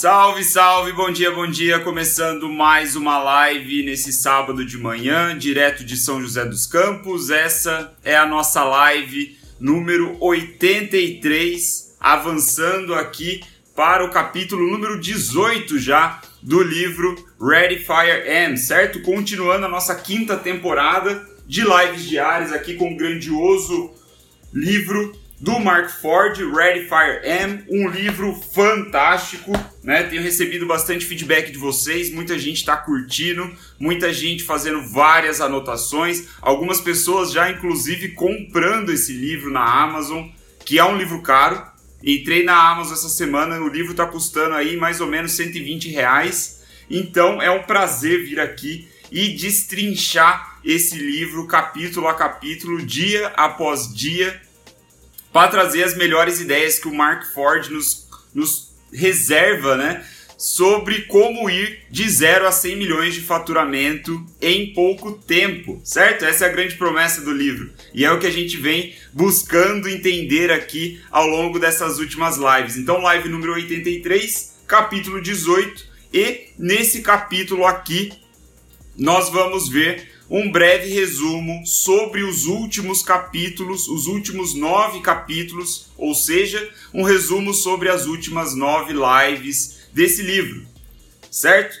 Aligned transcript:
Salve, 0.00 0.44
salve, 0.44 0.92
bom 0.92 1.10
dia, 1.10 1.32
bom 1.32 1.48
dia. 1.48 1.80
Começando 1.80 2.48
mais 2.48 2.94
uma 2.94 3.18
live 3.18 3.82
nesse 3.82 4.12
sábado 4.12 4.64
de 4.64 4.78
manhã, 4.78 5.36
direto 5.36 5.84
de 5.84 5.96
São 5.96 6.22
José 6.22 6.44
dos 6.44 6.68
Campos. 6.68 7.30
Essa 7.30 7.92
é 8.04 8.16
a 8.16 8.24
nossa 8.24 8.62
live 8.62 9.36
número 9.58 10.16
83, 10.20 11.96
avançando 11.98 12.94
aqui 12.94 13.42
para 13.74 14.04
o 14.04 14.10
capítulo 14.10 14.70
número 14.70 15.00
18 15.00 15.80
já 15.80 16.22
do 16.40 16.62
livro 16.62 17.16
Ready 17.42 17.78
Fire 17.80 18.22
M, 18.24 18.56
certo? 18.56 19.02
Continuando 19.02 19.66
a 19.66 19.68
nossa 19.68 19.96
quinta 19.96 20.36
temporada 20.36 21.28
de 21.44 21.62
lives 21.62 22.04
diárias 22.04 22.52
aqui 22.52 22.74
com 22.74 22.92
o 22.92 22.96
grandioso 22.96 23.90
livro 24.54 25.12
do 25.40 25.60
Mark 25.60 25.88
Ford, 25.88 26.36
Ready 26.36 26.88
Fire 26.88 27.20
M, 27.22 27.64
um 27.68 27.88
livro 27.88 28.34
fantástico, 28.52 29.52
né? 29.82 30.02
Tenho 30.02 30.22
recebido 30.22 30.66
bastante 30.66 31.06
feedback 31.06 31.52
de 31.52 31.58
vocês, 31.58 32.10
muita 32.10 32.36
gente 32.38 32.56
está 32.56 32.76
curtindo, 32.76 33.48
muita 33.78 34.12
gente 34.12 34.42
fazendo 34.42 34.82
várias 34.82 35.40
anotações, 35.40 36.26
algumas 36.42 36.80
pessoas 36.80 37.30
já 37.30 37.48
inclusive 37.50 38.08
comprando 38.10 38.90
esse 38.90 39.12
livro 39.12 39.50
na 39.50 39.62
Amazon, 39.62 40.28
que 40.64 40.78
é 40.78 40.84
um 40.84 40.96
livro 40.96 41.22
caro. 41.22 41.62
Entrei 42.02 42.44
na 42.44 42.70
Amazon 42.70 42.94
essa 42.94 43.08
semana, 43.08 43.60
o 43.60 43.68
livro 43.68 43.92
está 43.92 44.06
custando 44.06 44.54
aí 44.54 44.76
mais 44.76 45.00
ou 45.00 45.06
menos 45.06 45.32
120 45.32 45.88
reais. 45.90 46.64
Então 46.90 47.40
é 47.40 47.50
um 47.50 47.62
prazer 47.62 48.24
vir 48.24 48.40
aqui 48.40 48.88
e 49.10 49.30
destrinchar 49.30 50.58
esse 50.64 50.96
livro 50.96 51.46
capítulo 51.46 52.08
a 52.08 52.14
capítulo, 52.14 52.84
dia 52.84 53.28
após 53.36 53.92
dia, 53.94 54.40
para 55.38 55.46
trazer 55.46 55.84
as 55.84 55.96
melhores 55.96 56.40
ideias 56.40 56.80
que 56.80 56.88
o 56.88 56.92
Mark 56.92 57.32
Ford 57.32 57.68
nos, 57.68 58.08
nos 58.34 58.74
reserva, 58.92 59.76
né? 59.76 60.04
Sobre 60.36 61.02
como 61.02 61.48
ir 61.48 61.82
de 61.88 62.10
0 62.10 62.48
a 62.48 62.50
100 62.50 62.76
milhões 62.76 63.14
de 63.14 63.20
faturamento 63.20 64.26
em 64.42 64.74
pouco 64.74 65.12
tempo, 65.12 65.80
certo? 65.84 66.24
Essa 66.24 66.46
é 66.46 66.48
a 66.48 66.52
grande 66.52 66.74
promessa 66.74 67.20
do 67.20 67.30
livro. 67.30 67.72
E 67.94 68.04
é 68.04 68.10
o 68.10 68.18
que 68.18 68.26
a 68.26 68.32
gente 68.32 68.56
vem 68.56 68.96
buscando 69.12 69.88
entender 69.88 70.50
aqui 70.50 71.00
ao 71.08 71.28
longo 71.28 71.60
dessas 71.60 72.00
últimas 72.00 72.36
lives. 72.36 72.76
Então, 72.76 73.00
live 73.00 73.28
número 73.28 73.52
83, 73.52 74.56
capítulo 74.66 75.22
18. 75.22 75.86
E 76.12 76.48
nesse 76.58 77.00
capítulo 77.00 77.64
aqui, 77.64 78.10
nós 78.96 79.30
vamos 79.30 79.68
ver 79.68 80.17
um 80.30 80.50
breve 80.50 80.90
resumo 80.90 81.66
sobre 81.66 82.22
os 82.22 82.46
últimos 82.46 83.02
capítulos, 83.02 83.88
os 83.88 84.06
últimos 84.06 84.54
nove 84.54 85.00
capítulos, 85.00 85.90
ou 85.96 86.14
seja, 86.14 86.68
um 86.92 87.02
resumo 87.02 87.54
sobre 87.54 87.88
as 87.88 88.06
últimas 88.06 88.54
nove 88.54 88.92
lives 88.92 89.88
desse 89.92 90.22
livro, 90.22 90.66
certo? 91.30 91.76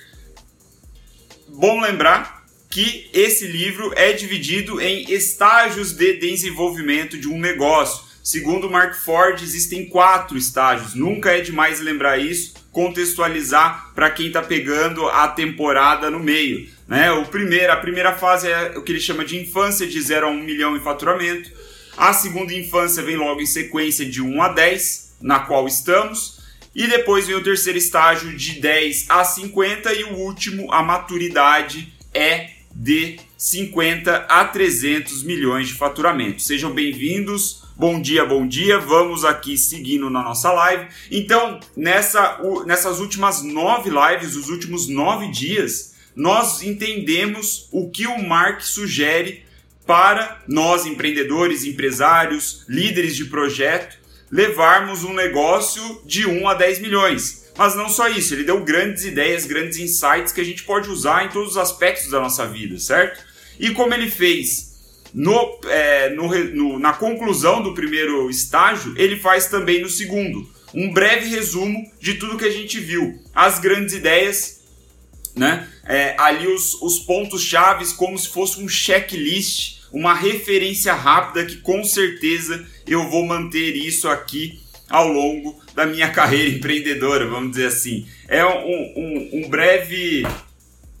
Bom 1.48 1.80
lembrar 1.80 2.46
que 2.70 3.08
esse 3.12 3.46
livro 3.46 3.92
é 3.96 4.12
dividido 4.12 4.80
em 4.80 5.10
estágios 5.12 5.92
de 5.92 6.14
desenvolvimento 6.14 7.18
de 7.18 7.28
um 7.28 7.38
negócio. 7.38 8.06
Segundo 8.22 8.70
Mark 8.70 8.94
Ford, 8.94 9.42
existem 9.42 9.88
quatro 9.88 10.36
estágios. 10.36 10.94
Nunca 10.94 11.32
é 11.32 11.40
demais 11.40 11.80
lembrar 11.80 12.18
isso, 12.18 12.54
contextualizar 12.70 13.92
para 13.94 14.10
quem 14.10 14.26
está 14.26 14.42
pegando 14.42 15.08
a 15.08 15.28
temporada 15.28 16.10
no 16.10 16.20
meio. 16.20 16.68
Né? 16.88 17.12
O 17.12 17.26
primeiro, 17.26 17.70
a 17.70 17.76
primeira 17.76 18.14
fase 18.14 18.50
é 18.50 18.72
o 18.76 18.82
que 18.82 18.92
ele 18.92 19.00
chama 19.00 19.24
de 19.24 19.36
infância, 19.38 19.86
de 19.86 20.00
0 20.00 20.26
a 20.26 20.30
1 20.30 20.42
milhão 20.42 20.74
em 20.74 20.80
faturamento. 20.80 21.52
A 21.96 22.14
segunda 22.14 22.54
infância 22.54 23.02
vem 23.02 23.16
logo 23.16 23.42
em 23.42 23.46
sequência 23.46 24.06
de 24.06 24.22
1 24.22 24.42
a 24.42 24.48
10, 24.48 25.16
na 25.20 25.40
qual 25.40 25.68
estamos. 25.68 26.38
E 26.74 26.86
depois 26.86 27.26
vem 27.26 27.36
o 27.36 27.42
terceiro 27.42 27.78
estágio 27.78 28.34
de 28.34 28.60
10 28.60 29.06
a 29.10 29.22
50 29.22 29.92
e 29.92 30.04
o 30.04 30.14
último, 30.14 30.72
a 30.72 30.82
maturidade, 30.82 31.92
é 32.14 32.50
de 32.74 33.18
50 33.36 34.26
a 34.28 34.44
300 34.44 35.22
milhões 35.24 35.68
de 35.68 35.74
faturamento. 35.74 36.40
Sejam 36.40 36.70
bem-vindos. 36.72 37.64
Bom 37.76 38.00
dia, 38.00 38.24
bom 38.24 38.46
dia. 38.46 38.78
Vamos 38.78 39.24
aqui 39.24 39.58
seguindo 39.58 40.08
na 40.08 40.22
nossa 40.22 40.50
live. 40.52 40.86
Então, 41.10 41.60
nessa, 41.76 42.40
nessas 42.64 42.98
últimas 42.98 43.42
nove 43.42 43.90
lives, 43.90 44.36
os 44.36 44.48
últimos 44.48 44.88
nove 44.88 45.30
dias, 45.30 45.97
nós 46.18 46.64
entendemos 46.64 47.68
o 47.70 47.88
que 47.88 48.04
o 48.04 48.18
Mark 48.18 48.60
sugere 48.60 49.44
para 49.86 50.42
nós, 50.48 50.84
empreendedores, 50.84 51.62
empresários, 51.62 52.64
líderes 52.68 53.14
de 53.14 53.26
projeto, 53.26 53.96
levarmos 54.28 55.04
um 55.04 55.14
negócio 55.14 56.02
de 56.04 56.26
1 56.26 56.48
a 56.48 56.54
10 56.54 56.80
milhões. 56.80 57.52
Mas 57.56 57.76
não 57.76 57.88
só 57.88 58.08
isso, 58.08 58.34
ele 58.34 58.42
deu 58.42 58.64
grandes 58.64 59.04
ideias, 59.04 59.46
grandes 59.46 59.78
insights 59.78 60.32
que 60.32 60.40
a 60.40 60.44
gente 60.44 60.64
pode 60.64 60.90
usar 60.90 61.24
em 61.24 61.28
todos 61.28 61.52
os 61.52 61.56
aspectos 61.56 62.10
da 62.10 62.18
nossa 62.18 62.44
vida, 62.46 62.80
certo? 62.80 63.24
E 63.58 63.70
como 63.70 63.94
ele 63.94 64.10
fez 64.10 64.72
no, 65.14 65.60
é, 65.66 66.10
no, 66.10 66.28
no, 66.28 66.78
na 66.80 66.94
conclusão 66.94 67.62
do 67.62 67.74
primeiro 67.74 68.28
estágio, 68.28 68.92
ele 68.96 69.20
faz 69.20 69.46
também 69.46 69.80
no 69.80 69.88
segundo. 69.88 70.48
Um 70.74 70.92
breve 70.92 71.28
resumo 71.28 71.88
de 72.00 72.14
tudo 72.14 72.36
que 72.36 72.44
a 72.44 72.50
gente 72.50 72.80
viu, 72.80 73.22
as 73.32 73.60
grandes 73.60 73.94
ideias 73.94 74.57
né? 75.38 75.68
É, 75.86 76.14
ali 76.18 76.46
os, 76.46 76.74
os 76.82 76.98
pontos 76.98 77.42
chaves 77.42 77.92
como 77.92 78.18
se 78.18 78.28
fosse 78.28 78.60
um 78.60 78.68
checklist, 78.68 79.78
uma 79.92 80.12
referência 80.12 80.92
rápida 80.92 81.46
que 81.46 81.56
com 81.56 81.82
certeza 81.82 82.66
eu 82.86 83.08
vou 83.08 83.24
manter 83.24 83.74
isso 83.74 84.08
aqui 84.08 84.60
ao 84.88 85.08
longo 85.08 85.58
da 85.74 85.86
minha 85.86 86.08
carreira 86.12 86.50
empreendedora, 86.50 87.26
vamos 87.26 87.52
dizer 87.52 87.66
assim. 87.66 88.06
É 88.26 88.44
um, 88.44 88.92
um, 88.96 89.30
um 89.32 89.48
breve, 89.48 90.26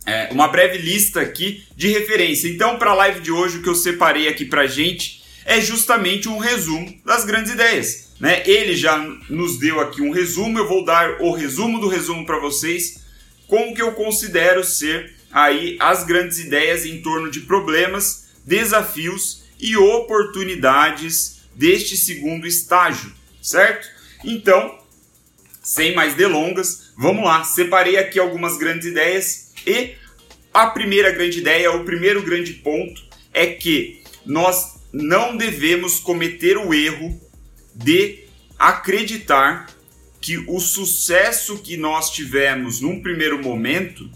é, 0.06 0.28
uma 0.30 0.48
breve 0.48 0.78
lista 0.78 1.20
aqui 1.20 1.64
de 1.76 1.88
referência. 1.88 2.48
Então, 2.48 2.78
para 2.78 2.92
a 2.92 2.94
live 2.94 3.20
de 3.20 3.32
hoje, 3.32 3.58
o 3.58 3.62
que 3.62 3.68
eu 3.68 3.74
separei 3.74 4.28
aqui 4.28 4.44
para 4.44 4.66
gente 4.66 5.22
é 5.44 5.60
justamente 5.60 6.28
um 6.28 6.38
resumo 6.38 6.94
das 7.04 7.24
grandes 7.24 7.52
ideias. 7.52 8.12
Né? 8.20 8.42
Ele 8.46 8.76
já 8.76 8.98
nos 9.28 9.58
deu 9.58 9.80
aqui 9.80 10.02
um 10.02 10.10
resumo, 10.10 10.58
eu 10.58 10.68
vou 10.68 10.84
dar 10.84 11.20
o 11.20 11.32
resumo 11.32 11.78
do 11.78 11.88
resumo 11.88 12.26
para 12.26 12.38
vocês 12.38 13.07
com 13.48 13.70
o 13.70 13.74
que 13.74 13.82
eu 13.82 13.92
considero 13.92 14.62
ser 14.62 15.16
aí 15.32 15.76
as 15.80 16.04
grandes 16.04 16.38
ideias 16.38 16.86
em 16.86 17.02
torno 17.02 17.30
de 17.30 17.40
problemas, 17.40 18.28
desafios 18.44 19.44
e 19.58 19.76
oportunidades 19.76 21.40
deste 21.54 21.96
segundo 21.96 22.46
estágio, 22.46 23.12
certo? 23.42 23.88
Então, 24.24 24.78
sem 25.62 25.94
mais 25.94 26.14
delongas, 26.14 26.92
vamos 26.96 27.24
lá. 27.24 27.42
Separei 27.42 27.96
aqui 27.96 28.18
algumas 28.18 28.56
grandes 28.56 28.86
ideias 28.86 29.52
e 29.66 29.94
a 30.54 30.68
primeira 30.68 31.10
grande 31.10 31.40
ideia, 31.40 31.72
o 31.72 31.84
primeiro 31.84 32.22
grande 32.22 32.52
ponto 32.54 33.02
é 33.34 33.46
que 33.46 34.02
nós 34.24 34.78
não 34.92 35.36
devemos 35.36 36.00
cometer 36.00 36.56
o 36.56 36.72
erro 36.72 37.20
de 37.74 38.24
acreditar 38.58 39.66
que 40.20 40.38
o 40.48 40.58
sucesso 40.60 41.58
que 41.58 41.76
nós 41.76 42.10
tivemos 42.10 42.80
num 42.80 43.00
primeiro 43.00 43.42
momento 43.42 44.10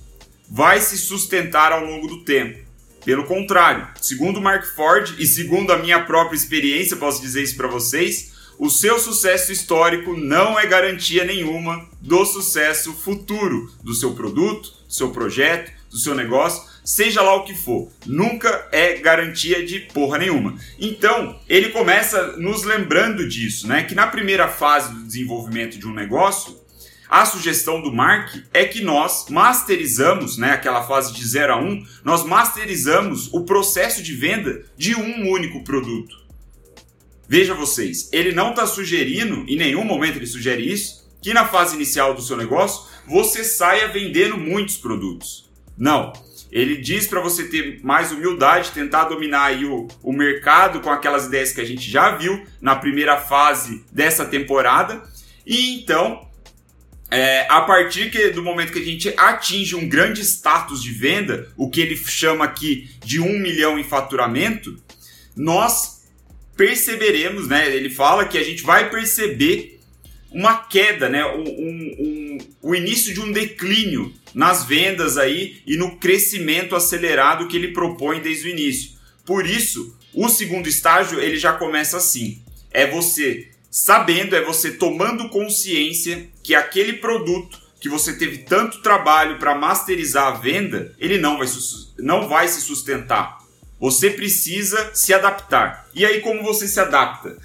vai 0.50 0.80
se 0.80 0.98
sustentar 0.98 1.72
ao 1.72 1.84
longo 1.84 2.06
do 2.06 2.24
tempo. 2.24 2.58
Pelo 3.04 3.24
contrário, 3.24 3.88
segundo 4.00 4.40
Mark 4.40 4.64
Ford 4.76 5.14
e 5.18 5.26
segundo 5.26 5.72
a 5.72 5.78
minha 5.78 6.04
própria 6.04 6.36
experiência, 6.36 6.96
posso 6.96 7.20
dizer 7.20 7.42
isso 7.42 7.56
para 7.56 7.66
vocês, 7.66 8.32
o 8.58 8.70
seu 8.70 8.98
sucesso 8.98 9.50
histórico 9.50 10.16
não 10.16 10.58
é 10.58 10.66
garantia 10.66 11.24
nenhuma 11.24 11.88
do 12.00 12.24
sucesso 12.24 12.92
futuro 12.92 13.72
do 13.82 13.94
seu 13.94 14.14
produto, 14.14 14.72
do 14.86 14.92
seu 14.94 15.10
projeto, 15.10 15.72
do 15.90 15.98
seu 15.98 16.14
negócio, 16.14 16.62
seja 16.84 17.22
lá 17.22 17.34
o 17.34 17.44
que 17.44 17.54
for. 17.54 17.90
Nunca 18.06 18.68
é 18.72 18.94
garantia 18.94 19.64
de 19.64 19.80
porra 19.80 20.18
nenhuma. 20.18 20.56
Então, 20.78 21.38
ele 21.48 21.70
começa 21.70 22.36
nos 22.36 22.64
lembrando 22.64 23.28
disso, 23.28 23.68
né? 23.68 23.82
Que 23.84 23.94
na 23.94 24.06
primeira 24.06 24.48
fase 24.48 24.92
do 24.92 25.04
desenvolvimento 25.04 25.78
de 25.78 25.86
um 25.86 25.94
negócio, 25.94 26.60
a 27.08 27.26
sugestão 27.26 27.82
do 27.82 27.92
Mark 27.92 28.34
é 28.54 28.64
que 28.64 28.80
nós 28.80 29.26
masterizamos, 29.28 30.38
né, 30.38 30.52
aquela 30.52 30.82
fase 30.82 31.12
de 31.12 31.22
0 31.22 31.52
a 31.52 31.56
1, 31.58 31.62
um, 31.62 31.86
nós 32.02 32.24
masterizamos 32.24 33.28
o 33.34 33.44
processo 33.44 34.02
de 34.02 34.14
venda 34.14 34.64
de 34.78 34.94
um 34.94 35.28
único 35.28 35.62
produto. 35.62 36.22
Veja 37.28 37.52
vocês, 37.52 38.08
ele 38.12 38.32
não 38.32 38.50
está 38.50 38.66
sugerindo, 38.66 39.44
em 39.46 39.56
nenhum 39.56 39.84
momento 39.84 40.16
ele 40.16 40.26
sugere 40.26 40.70
isso, 40.72 41.06
que 41.20 41.34
na 41.34 41.46
fase 41.46 41.76
inicial 41.76 42.14
do 42.14 42.22
seu 42.22 42.34
negócio 42.34 42.90
você 43.06 43.44
saia 43.44 43.88
vendendo 43.88 44.38
muitos 44.38 44.78
produtos. 44.78 45.50
Não. 45.76 46.14
Ele 46.52 46.76
diz 46.76 47.06
para 47.06 47.20
você 47.20 47.44
ter 47.44 47.80
mais 47.82 48.12
humildade, 48.12 48.72
tentar 48.72 49.04
dominar 49.04 49.44
aí 49.44 49.64
o, 49.64 49.88
o 50.02 50.12
mercado 50.12 50.80
com 50.80 50.90
aquelas 50.90 51.24
ideias 51.24 51.50
que 51.50 51.62
a 51.62 51.64
gente 51.64 51.90
já 51.90 52.14
viu 52.14 52.46
na 52.60 52.76
primeira 52.76 53.16
fase 53.16 53.82
dessa 53.90 54.26
temporada. 54.26 55.02
E 55.46 55.74
então, 55.76 56.28
é, 57.10 57.46
a 57.48 57.62
partir 57.62 58.10
que, 58.10 58.28
do 58.28 58.42
momento 58.42 58.70
que 58.70 58.80
a 58.80 58.84
gente 58.84 59.14
atinge 59.16 59.74
um 59.74 59.88
grande 59.88 60.20
status 60.20 60.82
de 60.82 60.92
venda, 60.92 61.48
o 61.56 61.70
que 61.70 61.80
ele 61.80 61.96
chama 61.96 62.44
aqui 62.44 62.90
de 63.02 63.18
um 63.18 63.38
milhão 63.38 63.78
em 63.78 63.84
faturamento, 63.84 64.76
nós 65.34 66.02
perceberemos, 66.54 67.48
né? 67.48 67.74
Ele 67.74 67.88
fala 67.88 68.26
que 68.26 68.36
a 68.36 68.42
gente 68.42 68.62
vai 68.62 68.90
perceber 68.90 69.80
uma 70.34 70.56
queda, 70.56 71.08
né? 71.08 71.24
Um, 71.24 71.42
um, 71.42 71.96
um, 71.98 72.38
o 72.62 72.74
início 72.74 73.12
de 73.12 73.20
um 73.20 73.32
declínio 73.32 74.12
nas 74.34 74.64
vendas 74.64 75.18
aí 75.18 75.62
e 75.66 75.76
no 75.76 75.98
crescimento 75.98 76.74
acelerado 76.74 77.48
que 77.48 77.56
ele 77.56 77.72
propõe 77.72 78.20
desde 78.20 78.48
o 78.48 78.50
início. 78.50 78.92
Por 79.24 79.46
isso, 79.46 79.96
o 80.14 80.28
segundo 80.28 80.68
estágio 80.68 81.20
ele 81.20 81.36
já 81.36 81.52
começa 81.52 81.96
assim: 81.96 82.42
é 82.70 82.86
você 82.86 83.48
sabendo, 83.70 84.36
é 84.36 84.42
você 84.42 84.72
tomando 84.72 85.28
consciência 85.30 86.28
que 86.42 86.54
aquele 86.54 86.94
produto 86.94 87.60
que 87.80 87.88
você 87.88 88.12
teve 88.12 88.38
tanto 88.38 88.80
trabalho 88.80 89.38
para 89.38 89.56
masterizar 89.56 90.28
a 90.28 90.38
venda, 90.38 90.94
ele 90.98 91.18
não 91.18 91.38
vai, 91.38 91.48
não 91.98 92.28
vai 92.28 92.46
se 92.46 92.60
sustentar. 92.60 93.38
Você 93.80 94.10
precisa 94.10 94.92
se 94.94 95.12
adaptar. 95.12 95.88
E 95.92 96.06
aí, 96.06 96.20
como 96.20 96.44
você 96.44 96.68
se 96.68 96.78
adapta? 96.78 97.36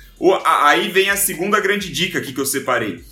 Aí 0.46 0.90
vem 0.90 1.10
a 1.10 1.18
segunda 1.18 1.60
grande 1.60 1.92
dica 1.92 2.20
aqui 2.20 2.34
que 2.34 2.40
eu 2.40 2.46
separei. 2.46 3.04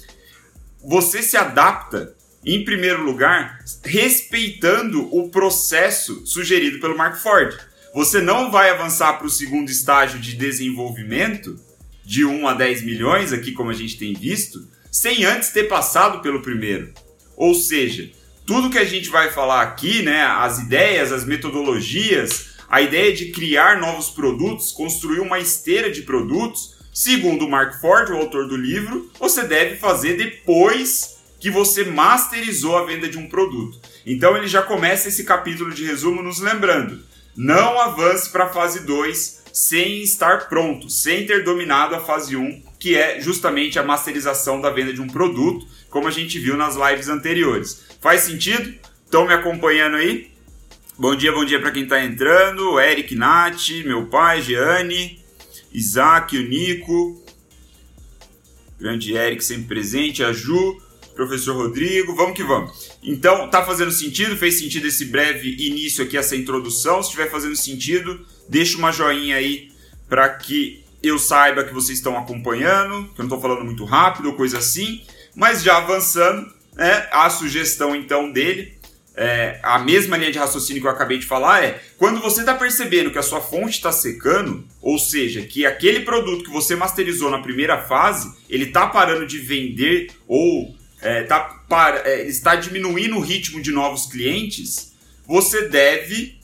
Você 0.83 1.21
se 1.21 1.37
adapta, 1.37 2.15
em 2.45 2.63
primeiro 2.63 3.03
lugar, 3.03 3.59
respeitando 3.83 5.07
o 5.15 5.29
processo 5.29 6.25
sugerido 6.25 6.79
pelo 6.79 6.97
Mark 6.97 7.17
Ford. 7.17 7.55
Você 7.93 8.21
não 8.21 8.51
vai 8.51 8.69
avançar 8.69 9.13
para 9.13 9.27
o 9.27 9.29
segundo 9.29 9.69
estágio 9.69 10.19
de 10.19 10.35
desenvolvimento, 10.35 11.59
de 12.03 12.23
1 12.23 12.47
a 12.47 12.53
10 12.53 12.83
milhões, 12.83 13.33
aqui 13.33 13.51
como 13.51 13.71
a 13.71 13.73
gente 13.73 13.97
tem 13.97 14.13
visto, 14.13 14.67
sem 14.91 15.25
antes 15.25 15.49
ter 15.49 15.63
passado 15.63 16.21
pelo 16.21 16.41
primeiro. 16.41 16.93
Ou 17.35 17.55
seja, 17.55 18.11
tudo 18.45 18.69
que 18.69 18.77
a 18.77 18.85
gente 18.85 19.09
vai 19.09 19.31
falar 19.31 19.63
aqui, 19.63 20.03
né, 20.03 20.21
as 20.21 20.59
ideias, 20.59 21.11
as 21.11 21.25
metodologias, 21.25 22.55
a 22.69 22.81
ideia 22.81 23.13
de 23.13 23.31
criar 23.31 23.79
novos 23.79 24.09
produtos, 24.09 24.71
construir 24.71 25.19
uma 25.19 25.39
esteira 25.39 25.91
de 25.91 26.03
produtos, 26.03 26.75
segundo 26.95 27.49
Mark 27.49 27.81
Ford, 27.81 28.09
o 28.09 28.15
autor 28.15 28.47
do 28.47 28.55
livro, 28.55 29.11
você 29.19 29.43
deve 29.43 29.75
fazer 29.75 30.15
depois 30.15 31.17
que 31.41 31.51
você 31.51 31.83
masterizou 31.83 32.77
a 32.77 32.85
venda 32.85 33.09
de 33.09 33.17
um 33.17 33.27
produto. 33.27 33.77
Então 34.05 34.37
ele 34.37 34.47
já 34.47 34.61
começa 34.61 35.09
esse 35.09 35.25
capítulo 35.25 35.73
de 35.73 35.85
resumo 35.85 36.23
nos 36.23 36.39
lembrando: 36.39 37.03
não 37.35 37.77
avance 37.81 38.29
para 38.29 38.45
a 38.45 38.49
fase 38.49 38.85
2 38.85 39.43
sem 39.51 40.01
estar 40.01 40.47
pronto, 40.47 40.89
sem 40.89 41.25
ter 41.25 41.43
dominado 41.43 41.95
a 41.95 41.99
fase 41.99 42.35
1, 42.35 42.63
que 42.79 42.95
é 42.95 43.19
justamente 43.19 43.77
a 43.77 43.83
masterização 43.83 44.61
da 44.61 44.69
venda 44.69 44.93
de 44.93 45.01
um 45.01 45.07
produto 45.07 45.67
como 45.89 46.07
a 46.07 46.11
gente 46.11 46.39
viu 46.39 46.55
nas 46.55 46.75
lives 46.75 47.09
anteriores. 47.09 47.85
Faz 48.01 48.21
sentido? 48.21 48.73
Estão 49.05 49.27
me 49.27 49.33
acompanhando 49.33 49.97
aí? 49.97 50.31
Bom 50.97 51.15
dia, 51.15 51.31
bom 51.31 51.43
dia 51.43 51.59
para 51.59 51.71
quem 51.71 51.83
está 51.83 52.03
entrando. 52.03 52.79
Eric 52.79 53.15
Nath, 53.15 53.69
meu 53.85 54.05
pai, 54.05 54.41
Jeane, 54.41 55.24
Isaac, 55.75 56.37
o 56.37 56.47
Nico, 56.47 57.23
grande 58.79 59.13
Eric 59.13 59.43
sempre 59.43 59.67
presente, 59.67 60.23
a 60.23 60.31
Ju, 60.31 60.81
professor 61.15 61.55
Rodrigo, 61.55 62.15
vamos 62.15 62.35
que 62.35 62.43
vamos. 62.43 62.91
Então, 63.03 63.49
tá 63.49 63.63
fazendo 63.63 63.91
sentido? 63.91 64.37
Fez 64.37 64.59
sentido 64.59 64.87
esse 64.87 65.05
breve 65.05 65.55
início 65.59 66.03
aqui, 66.03 66.17
essa 66.17 66.35
introdução? 66.35 67.01
Se 67.01 67.09
estiver 67.09 67.29
fazendo 67.29 67.55
sentido, 67.55 68.25
deixa 68.47 68.77
uma 68.77 68.91
joinha 68.91 69.37
aí 69.37 69.71
para 70.07 70.29
que 70.29 70.83
eu 71.01 71.17
saiba 71.17 71.63
que 71.63 71.73
vocês 71.73 71.97
estão 71.97 72.17
acompanhando, 72.17 73.05
que 73.13 73.21
eu 73.21 73.25
não 73.25 73.35
estou 73.35 73.41
falando 73.41 73.63
muito 73.63 73.85
rápido 73.85 74.27
ou 74.27 74.35
coisa 74.35 74.57
assim. 74.57 75.01
Mas 75.35 75.63
já 75.63 75.77
avançando, 75.77 76.51
né, 76.75 77.07
a 77.11 77.29
sugestão 77.29 77.95
então 77.95 78.31
dele, 78.31 78.77
é, 79.17 79.59
a 79.63 79.79
mesma 79.79 80.17
linha 80.17 80.31
de 80.31 80.39
raciocínio 80.39 80.81
que 80.81 80.87
eu 80.87 80.91
acabei 80.91 81.17
de 81.17 81.25
falar 81.25 81.63
é 81.63 81.81
quando 81.97 82.19
você 82.21 82.41
está 82.41 82.53
percebendo 82.53 83.11
que 83.11 83.17
a 83.17 83.23
sua 83.23 83.41
fonte 83.41 83.75
está 83.75 83.91
secando, 83.91 84.65
ou 84.81 84.99
seja, 84.99 85.41
que 85.41 85.65
aquele 85.65 86.01
produto 86.01 86.43
que 86.43 86.51
você 86.51 86.75
masterizou 86.75 87.29
na 87.29 87.41
primeira 87.41 87.81
fase 87.81 88.33
ele 88.49 88.65
está 88.65 88.87
parando 88.87 89.25
de 89.25 89.37
vender 89.39 90.11
ou 90.27 90.75
é, 91.01 91.23
tá 91.23 91.39
para, 91.69 92.07
é, 92.09 92.27
está 92.27 92.55
diminuindo 92.55 93.15
o 93.15 93.21
ritmo 93.21 93.61
de 93.61 93.71
novos 93.71 94.05
clientes, 94.05 94.93
você 95.25 95.67
deve 95.67 96.37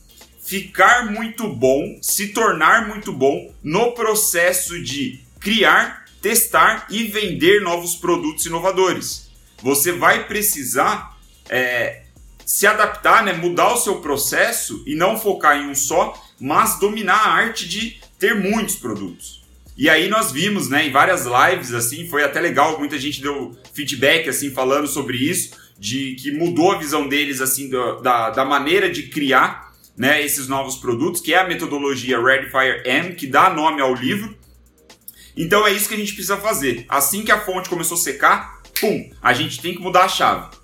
ficar 0.44 1.12
muito 1.12 1.48
bom, 1.48 1.98
se 2.02 2.30
tornar 2.30 2.88
muito 2.88 3.12
bom 3.12 3.54
no 3.64 3.92
processo 3.92 4.82
de 4.82 5.20
criar 5.40 6.02
testar 6.22 6.86
e 6.90 7.04
vender 7.04 7.62
novos 7.62 7.96
produtos 7.96 8.46
inovadores. 8.46 9.30
Você 9.62 9.92
vai 9.92 10.28
precisar 10.28 11.18
é, 11.50 12.04
se 12.52 12.68
adaptar, 12.68 13.24
né, 13.24 13.32
mudar 13.32 13.74
o 13.74 13.78
seu 13.78 14.02
processo 14.02 14.84
e 14.86 14.94
não 14.94 15.18
focar 15.18 15.56
em 15.56 15.70
um 15.70 15.74
só, 15.74 16.22
mas 16.38 16.78
dominar 16.78 17.16
a 17.16 17.30
arte 17.30 17.66
de 17.66 18.02
ter 18.20 18.36
muitos 18.36 18.76
produtos. 18.76 19.42
E 19.78 19.90
aí 19.90 20.10
nós 20.10 20.34
vimos, 20.34 20.68
né, 20.68 20.86
em 20.86 20.92
várias 20.92 21.26
lives 21.26 21.74
assim, 21.74 22.10
foi 22.10 22.26
até 22.26 22.42
legal, 22.42 22.78
muita 22.78 23.00
gente 23.00 23.22
deu 23.22 23.58
feedback 23.74 24.28
assim 24.28 24.52
falando 24.52 24.86
sobre 24.86 25.18
isso, 25.18 25.52
de 25.80 26.16
que 26.16 26.30
mudou 26.30 26.74
a 26.74 26.78
visão 26.78 27.08
deles 27.08 27.40
assim 27.40 27.70
da, 27.70 28.32
da 28.32 28.44
maneira 28.44 28.90
de 28.90 29.04
criar, 29.04 29.74
né, 29.96 30.22
esses 30.22 30.50
novos 30.50 30.76
produtos, 30.76 31.22
que 31.22 31.34
é 31.34 31.40
a 31.40 31.48
metodologia 31.48 32.22
Red 32.22 32.50
Fire 32.50 32.84
M, 32.84 33.16
que 33.16 33.28
dá 33.28 33.50
nome 33.50 33.82
ao 33.82 33.96
livro. 33.96 34.38
Então 35.38 35.66
é 35.66 35.72
isso 35.72 35.88
que 35.88 35.96
a 35.96 35.98
gente 35.98 36.14
precisa 36.14 36.36
fazer. 36.36 36.86
Assim 36.90 37.24
que 37.24 37.32
a 37.32 37.40
fonte 37.40 37.70
começou 37.70 37.96
a 37.96 38.02
secar, 38.02 38.62
pum, 38.78 39.10
a 39.22 39.32
gente 39.32 39.62
tem 39.62 39.74
que 39.74 39.82
mudar 39.82 40.04
a 40.04 40.10
chave. 40.10 40.61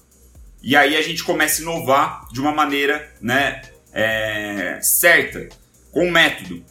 E 0.61 0.75
aí 0.75 0.95
a 0.97 1.01
gente 1.01 1.23
começa 1.23 1.59
a 1.59 1.63
inovar 1.63 2.27
de 2.31 2.41
uma 2.41 2.51
maneira 2.51 3.13
né, 3.21 3.61
é, 3.93 4.79
certa, 4.81 5.47
com 5.91 6.09
método. 6.09 6.63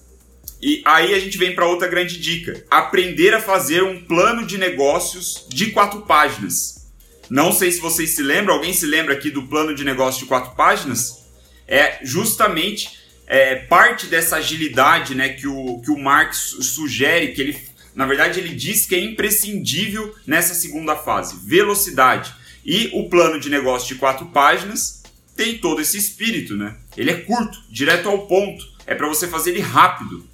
E 0.61 0.83
aí 0.85 1.15
a 1.15 1.19
gente 1.19 1.39
vem 1.39 1.55
para 1.55 1.67
outra 1.67 1.89
grande 1.89 2.19
dica: 2.19 2.65
aprender 2.71 3.35
a 3.35 3.41
fazer 3.41 3.83
um 3.83 4.01
plano 4.05 4.47
de 4.47 4.59
negócios 4.59 5.47
de 5.49 5.71
quatro 5.71 6.03
páginas. 6.03 6.87
Não 7.29 7.53
sei 7.53 7.73
se 7.73 7.81
vocês 7.81 8.11
se 8.11 8.23
lembram, 8.23 8.55
alguém 8.55 8.73
se 8.73 8.87
lembra 8.87 9.15
aqui 9.15 9.31
do 9.31 9.43
plano 9.43 9.75
de 9.75 9.85
negócio 9.85 10.21
de 10.21 10.27
quatro 10.27 10.55
páginas? 10.55 11.27
É 11.67 11.99
justamente 12.03 13.01
é, 13.27 13.57
parte 13.57 14.07
dessa 14.07 14.37
agilidade 14.37 15.15
né, 15.15 15.31
que, 15.31 15.49
o, 15.49 15.81
que 15.81 15.91
o 15.91 15.99
Marx 15.99 16.57
sugere, 16.61 17.33
que 17.33 17.41
ele 17.41 17.77
na 17.97 18.05
verdade, 18.05 18.39
ele 18.39 18.55
diz 18.55 18.85
que 18.85 18.95
é 18.95 19.01
imprescindível 19.01 20.15
nessa 20.27 20.53
segunda 20.53 20.95
fase, 20.95 21.35
velocidade. 21.43 22.31
E 22.67 22.91
o 22.95 23.09
plano 23.09 23.39
de 23.39 23.49
negócio 23.49 23.87
de 23.87 23.95
quatro 23.95 24.27
páginas 24.27 25.05
tem 25.37 25.59
todo 25.59 25.81
esse 25.81 25.97
espírito, 25.97 26.57
né? 26.57 26.77
Ele 26.97 27.13
é 27.13 27.15
curto, 27.15 27.57
direto 27.71 28.09
ao 28.09 28.27
ponto, 28.27 28.67
é 28.85 28.93
para 28.93 29.07
você 29.07 29.29
fazer 29.29 29.51
ele 29.51 29.61
rápido. 29.61 30.27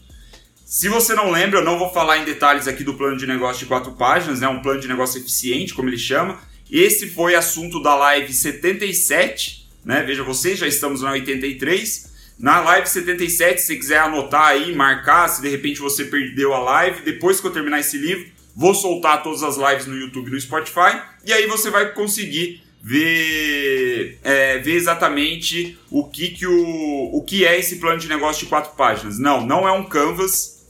Se 0.64 0.88
você 0.88 1.14
não 1.14 1.30
lembra, 1.30 1.58
eu 1.58 1.64
não 1.64 1.78
vou 1.78 1.92
falar 1.92 2.16
em 2.16 2.24
detalhes 2.24 2.66
aqui 2.66 2.82
do 2.82 2.94
plano 2.94 3.18
de 3.18 3.26
negócio 3.26 3.58
de 3.58 3.66
quatro 3.66 3.92
páginas, 3.92 4.40
né? 4.40 4.48
Um 4.48 4.62
plano 4.62 4.80
de 4.80 4.88
negócio 4.88 5.20
eficiente, 5.20 5.74
como 5.74 5.90
ele 5.90 5.98
chama. 5.98 6.40
Esse 6.70 7.10
foi 7.10 7.34
assunto 7.34 7.82
da 7.82 7.94
live 7.94 8.32
77, 8.32 9.68
né? 9.84 10.02
Veja 10.02 10.22
vocês, 10.22 10.58
já 10.58 10.66
estamos 10.66 11.02
na 11.02 11.10
83. 11.10 12.10
Na 12.38 12.60
live 12.60 12.88
77, 12.88 13.60
se 13.60 13.66
você 13.66 13.76
quiser 13.76 13.98
anotar 13.98 14.46
aí, 14.46 14.74
marcar, 14.74 15.28
se 15.28 15.42
de 15.42 15.50
repente 15.50 15.80
você 15.80 16.06
perdeu 16.06 16.54
a 16.54 16.60
live, 16.60 17.02
depois 17.02 17.38
que 17.38 17.46
eu 17.46 17.50
terminar 17.50 17.80
esse 17.80 17.98
livro, 17.98 18.26
vou 18.54 18.74
soltar 18.74 19.22
todas 19.22 19.42
as 19.42 19.56
lives 19.56 19.86
no 19.86 19.96
YouTube 19.96 20.28
e 20.28 20.30
no 20.32 20.40
Spotify, 20.40 21.00
e 21.24 21.32
aí 21.32 21.46
você 21.46 21.70
vai 21.70 21.92
conseguir 21.92 22.62
ver, 22.82 24.18
é, 24.22 24.58
ver 24.58 24.74
exatamente 24.74 25.78
o 25.90 26.04
que, 26.04 26.30
que, 26.30 26.46
o, 26.46 27.10
o 27.12 27.22
que 27.22 27.44
é 27.44 27.58
esse 27.58 27.76
plano 27.76 27.98
de 27.98 28.08
negócio 28.08 28.44
de 28.44 28.48
quatro 28.48 28.74
páginas. 28.76 29.18
Não, 29.18 29.46
não 29.46 29.66
é 29.66 29.72
um 29.72 29.84
canvas, 29.84 30.66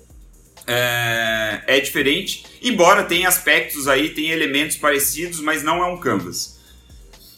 é, 0.67 1.63
é 1.67 1.81
diferente, 1.81 2.45
embora 2.63 3.05
tenha 3.05 3.29
aspectos 3.29 3.89
aí, 3.89 4.11
tem 4.11 4.31
elementos 4.31 4.77
parecidos, 4.77 5.41
mas 5.41 5.63
não 5.63 5.83
é 5.83 5.87
um 5.87 5.99
canvas. 5.99 6.61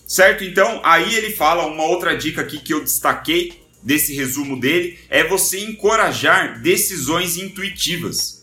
Certo? 0.07 0.45
Então, 0.45 0.81
aí 0.85 1.15
ele 1.15 1.31
fala 1.31 1.67
uma 1.67 1.85
outra 1.85 2.15
dica 2.17 2.43
aqui 2.43 2.59
que 2.59 2.75
eu 2.75 2.83
destaquei, 2.85 3.65
desse 3.85 4.15
resumo 4.15 4.59
dele 4.59 4.99
é 5.11 5.23
você 5.23 5.61
encorajar 5.61 6.61
decisões 6.61 7.37
intuitivas. 7.37 8.34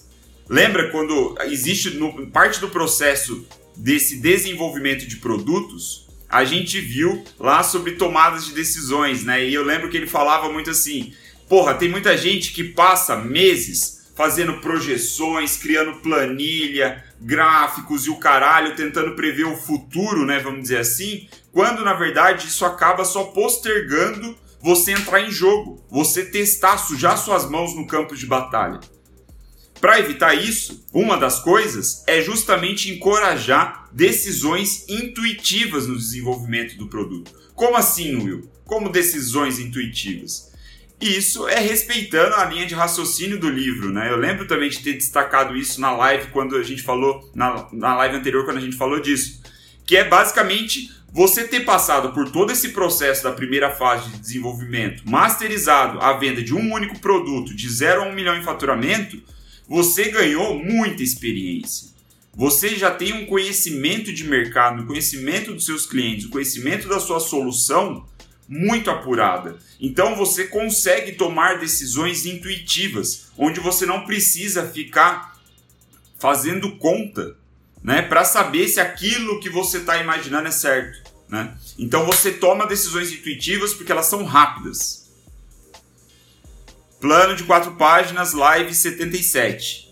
Lembra 0.52 0.90
quando 0.90 1.34
existe 1.46 1.92
no, 1.92 2.28
parte 2.28 2.60
do 2.60 2.68
processo 2.68 3.48
desse 3.74 4.18
desenvolvimento 4.18 5.08
de 5.08 5.16
produtos, 5.16 6.10
a 6.28 6.44
gente 6.44 6.82
viu 6.82 7.24
lá 7.40 7.64
sobre 7.64 7.94
tomadas 7.94 8.44
de 8.48 8.52
decisões, 8.52 9.24
né? 9.24 9.48
E 9.48 9.54
eu 9.54 9.64
lembro 9.64 9.90
que 9.90 9.96
ele 9.96 10.08
falava 10.08 10.52
muito 10.52 10.70
assim: 10.70 11.14
porra, 11.48 11.74
tem 11.76 11.88
muita 11.88 12.18
gente 12.18 12.52
que 12.52 12.66
passa 12.66 13.16
meses 13.16 14.12
fazendo 14.14 14.60
projeções, 14.60 15.56
criando 15.56 16.02
planilha, 16.02 17.02
gráficos 17.22 18.06
e 18.06 18.10
o 18.10 18.18
caralho, 18.18 18.76
tentando 18.76 19.16
prever 19.16 19.46
o 19.46 19.56
futuro, 19.56 20.26
né? 20.26 20.40
Vamos 20.40 20.64
dizer 20.64 20.80
assim, 20.80 21.30
quando 21.54 21.82
na 21.82 21.94
verdade 21.94 22.48
isso 22.48 22.66
acaba 22.66 23.06
só 23.06 23.24
postergando 23.24 24.38
você 24.60 24.92
entrar 24.92 25.22
em 25.22 25.32
jogo, 25.32 25.82
você 25.90 26.26
testar, 26.26 26.78
sujar 26.78 27.18
suas 27.18 27.50
mãos 27.50 27.74
no 27.74 27.88
campo 27.88 28.18
de 28.18 28.26
batalha. 28.26 28.82
Para 29.82 30.00
evitar 30.00 30.36
isso, 30.36 30.86
uma 30.94 31.18
das 31.18 31.40
coisas 31.40 32.04
é 32.06 32.22
justamente 32.22 32.92
encorajar 32.92 33.90
decisões 33.92 34.86
intuitivas 34.88 35.88
no 35.88 35.98
desenvolvimento 35.98 36.78
do 36.78 36.88
produto. 36.88 37.34
Como 37.56 37.76
assim, 37.76 38.16
Will? 38.16 38.48
Como 38.64 38.92
decisões 38.92 39.58
intuitivas? 39.58 40.52
E 41.02 41.18
isso 41.18 41.48
é 41.48 41.60
respeitando 41.60 42.36
a 42.36 42.46
linha 42.46 42.68
de 42.68 42.76
raciocínio 42.76 43.40
do 43.40 43.50
livro, 43.50 43.92
né? 43.92 44.12
Eu 44.12 44.18
lembro 44.18 44.46
também 44.46 44.70
de 44.70 44.84
ter 44.84 44.94
destacado 44.94 45.58
isso 45.58 45.82
na 45.82 45.92
live 45.92 46.28
quando 46.28 46.56
a 46.56 46.64
gente 46.64 46.84
falou, 46.84 47.28
na, 47.34 47.68
na 47.74 47.96
live 47.96 48.18
anterior, 48.18 48.46
quando 48.46 48.58
a 48.58 48.62
gente 48.62 48.78
falou 48.78 49.00
disso. 49.00 49.42
Que 49.84 49.98
é 49.98 50.04
basicamente 50.04 50.92
você 51.12 51.48
ter 51.48 51.62
passado 51.62 52.14
por 52.14 52.30
todo 52.30 52.52
esse 52.52 52.70
processo 52.70 53.24
da 53.24 53.32
primeira 53.32 53.72
fase 53.72 54.12
de 54.12 54.20
desenvolvimento, 54.20 55.02
masterizado 55.10 56.00
a 56.00 56.14
venda 56.14 56.44
de 56.44 56.54
um 56.54 56.72
único 56.72 57.00
produto 57.00 57.56
de 57.56 57.68
0 57.68 58.04
a 58.04 58.06
1 58.06 58.14
milhão 58.14 58.38
em 58.38 58.44
faturamento, 58.44 59.20
você 59.72 60.12
ganhou 60.12 60.62
muita 60.62 61.02
experiência. 61.02 61.88
Você 62.36 62.76
já 62.76 62.92
tem 62.92 63.14
um 63.14 63.26
conhecimento 63.26 64.12
de 64.12 64.26
mercado, 64.26 64.84
um 64.84 64.86
conhecimento 64.86 65.54
dos 65.54 65.66
seus 65.66 65.86
clientes, 65.86 66.26
um 66.26 66.30
conhecimento 66.30 66.90
da 66.90 67.00
sua 67.00 67.22
solução 67.22 68.06
muito 68.50 68.92
apurada. 68.92 69.58
Então 69.80 70.14
você 70.14 70.44
consegue 70.44 71.14
tomar 71.14 71.58
decisões 71.58 72.26
intuitivas, 72.26 73.32
onde 73.38 73.62
você 73.62 73.86
não 73.86 74.06
precisa 74.06 74.68
ficar 74.68 75.40
fazendo 76.20 76.76
conta, 76.76 77.38
né, 77.82 78.02
para 78.02 78.26
saber 78.26 78.68
se 78.68 78.82
aquilo 78.82 79.40
que 79.40 79.50
você 79.50 79.78
está 79.78 80.00
imaginando 80.00 80.50
é 80.50 80.52
certo, 80.52 81.14
né? 81.30 81.56
Então 81.80 82.06
você 82.06 82.34
toma 82.34 82.68
decisões 82.68 83.10
intuitivas 83.14 83.74
porque 83.74 83.94
elas 83.94 84.08
são 84.08 84.26
rápidas. 84.26 85.01
Plano 87.02 87.36
de 87.36 87.46
quatro 87.46 87.72
páginas, 87.72 88.32
live 88.32 88.76
77. 88.76 89.92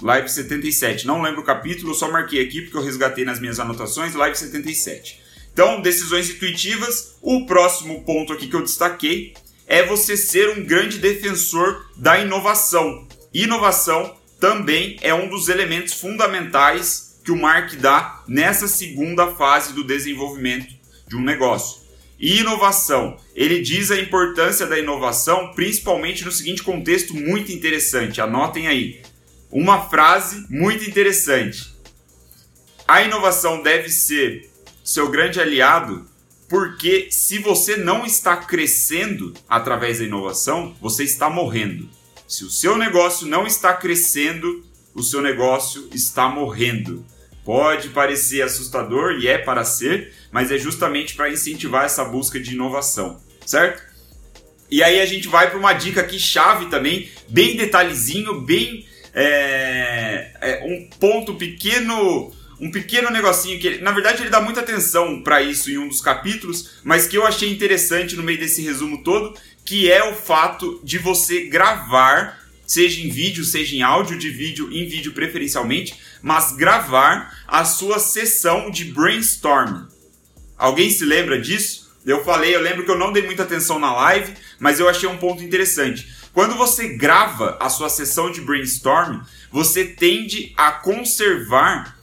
Live 0.00 0.26
77. 0.30 1.06
Não 1.06 1.20
lembro 1.20 1.42
o 1.42 1.44
capítulo, 1.44 1.94
só 1.94 2.10
marquei 2.10 2.42
aqui 2.42 2.62
porque 2.62 2.78
eu 2.78 2.82
resgatei 2.82 3.26
nas 3.26 3.38
minhas 3.38 3.60
anotações. 3.60 4.14
Live 4.14 4.38
77. 4.38 5.20
Então, 5.52 5.82
decisões 5.82 6.30
intuitivas. 6.30 7.18
O 7.20 7.44
próximo 7.44 8.02
ponto 8.04 8.32
aqui 8.32 8.48
que 8.48 8.56
eu 8.56 8.62
destaquei 8.62 9.34
é 9.66 9.82
você 9.82 10.16
ser 10.16 10.48
um 10.48 10.64
grande 10.64 10.96
defensor 10.96 11.90
da 11.94 12.18
inovação. 12.18 13.06
Inovação 13.34 14.16
também 14.40 14.96
é 15.02 15.12
um 15.12 15.28
dos 15.28 15.50
elementos 15.50 15.92
fundamentais 15.92 17.20
que 17.22 17.32
o 17.32 17.36
Mark 17.36 17.74
dá 17.74 18.24
nessa 18.26 18.66
segunda 18.66 19.26
fase 19.34 19.74
do 19.74 19.84
desenvolvimento 19.84 20.74
de 21.06 21.16
um 21.16 21.22
negócio. 21.22 21.85
E 22.18 22.40
inovação, 22.40 23.18
ele 23.34 23.60
diz 23.60 23.90
a 23.90 24.00
importância 24.00 24.66
da 24.66 24.78
inovação 24.78 25.52
principalmente 25.52 26.24
no 26.24 26.32
seguinte 26.32 26.62
contexto 26.62 27.14
muito 27.14 27.52
interessante. 27.52 28.20
Anotem 28.20 28.68
aí. 28.68 29.02
Uma 29.50 29.88
frase 29.88 30.46
muito 30.48 30.88
interessante. 30.88 31.74
A 32.88 33.02
inovação 33.02 33.62
deve 33.62 33.88
ser 33.90 34.50
seu 34.82 35.10
grande 35.10 35.40
aliado, 35.40 36.06
porque 36.48 37.08
se 37.10 37.38
você 37.38 37.76
não 37.76 38.06
está 38.06 38.36
crescendo 38.36 39.34
através 39.48 39.98
da 39.98 40.04
inovação, 40.04 40.74
você 40.80 41.04
está 41.04 41.28
morrendo. 41.28 41.88
Se 42.26 42.44
o 42.44 42.50
seu 42.50 42.78
negócio 42.78 43.26
não 43.26 43.46
está 43.46 43.74
crescendo, 43.74 44.64
o 44.94 45.02
seu 45.02 45.20
negócio 45.20 45.88
está 45.92 46.28
morrendo. 46.28 47.04
Pode 47.46 47.90
parecer 47.90 48.42
assustador 48.42 49.12
e 49.12 49.28
é 49.28 49.38
para 49.38 49.62
ser, 49.62 50.12
mas 50.32 50.50
é 50.50 50.58
justamente 50.58 51.14
para 51.14 51.30
incentivar 51.30 51.84
essa 51.84 52.04
busca 52.04 52.40
de 52.40 52.54
inovação, 52.54 53.22
certo? 53.46 53.80
E 54.68 54.82
aí 54.82 55.00
a 55.00 55.06
gente 55.06 55.28
vai 55.28 55.48
para 55.48 55.56
uma 55.56 55.72
dica 55.72 56.00
aqui 56.00 56.18
chave 56.18 56.66
também, 56.66 57.08
bem 57.28 57.56
detalhezinho, 57.56 58.40
bem 58.40 58.84
é, 59.14 60.32
é, 60.40 60.64
um 60.64 60.90
ponto 60.98 61.34
pequeno 61.34 62.32
um 62.58 62.70
pequeno 62.70 63.10
negocinho 63.10 63.60
que 63.60 63.66
ele, 63.66 63.78
na 63.82 63.92
verdade 63.92 64.22
ele 64.22 64.30
dá 64.30 64.40
muita 64.40 64.60
atenção 64.60 65.22
para 65.22 65.40
isso 65.40 65.70
em 65.70 65.78
um 65.78 65.88
dos 65.88 66.00
capítulos, 66.00 66.80
mas 66.82 67.06
que 67.06 67.16
eu 67.16 67.24
achei 67.24 67.48
interessante 67.50 68.16
no 68.16 68.24
meio 68.24 68.40
desse 68.40 68.60
resumo 68.62 69.04
todo, 69.04 69.38
que 69.64 69.92
é 69.92 70.02
o 70.02 70.14
fato 70.14 70.80
de 70.82 70.98
você 70.98 71.44
gravar, 71.44 72.40
seja 72.66 73.00
em 73.00 73.08
vídeo, 73.08 73.44
seja 73.44 73.76
em 73.76 73.82
áudio, 73.82 74.18
de 74.18 74.30
vídeo, 74.30 74.68
em 74.72 74.88
vídeo 74.88 75.12
preferencialmente, 75.12 75.94
mas 76.20 76.52
gravar 76.52 77.34
a 77.46 77.64
sua 77.64 77.98
sessão 77.98 78.70
de 78.70 78.86
brainstorm. 78.86 79.86
Alguém 80.58 80.90
se 80.90 81.04
lembra 81.04 81.40
disso? 81.40 81.86
Eu 82.04 82.24
falei, 82.24 82.54
eu 82.54 82.60
lembro 82.60 82.84
que 82.84 82.90
eu 82.90 82.98
não 82.98 83.12
dei 83.12 83.24
muita 83.24 83.42
atenção 83.42 83.78
na 83.78 83.92
live, 83.94 84.34
mas 84.58 84.78
eu 84.78 84.88
achei 84.88 85.08
um 85.08 85.18
ponto 85.18 85.42
interessante. 85.42 86.08
Quando 86.32 86.54
você 86.54 86.96
grava 86.96 87.56
a 87.60 87.68
sua 87.68 87.88
sessão 87.88 88.30
de 88.30 88.40
brainstorm, 88.40 89.22
você 89.50 89.84
tende 89.84 90.52
a 90.56 90.70
conservar 90.70 91.96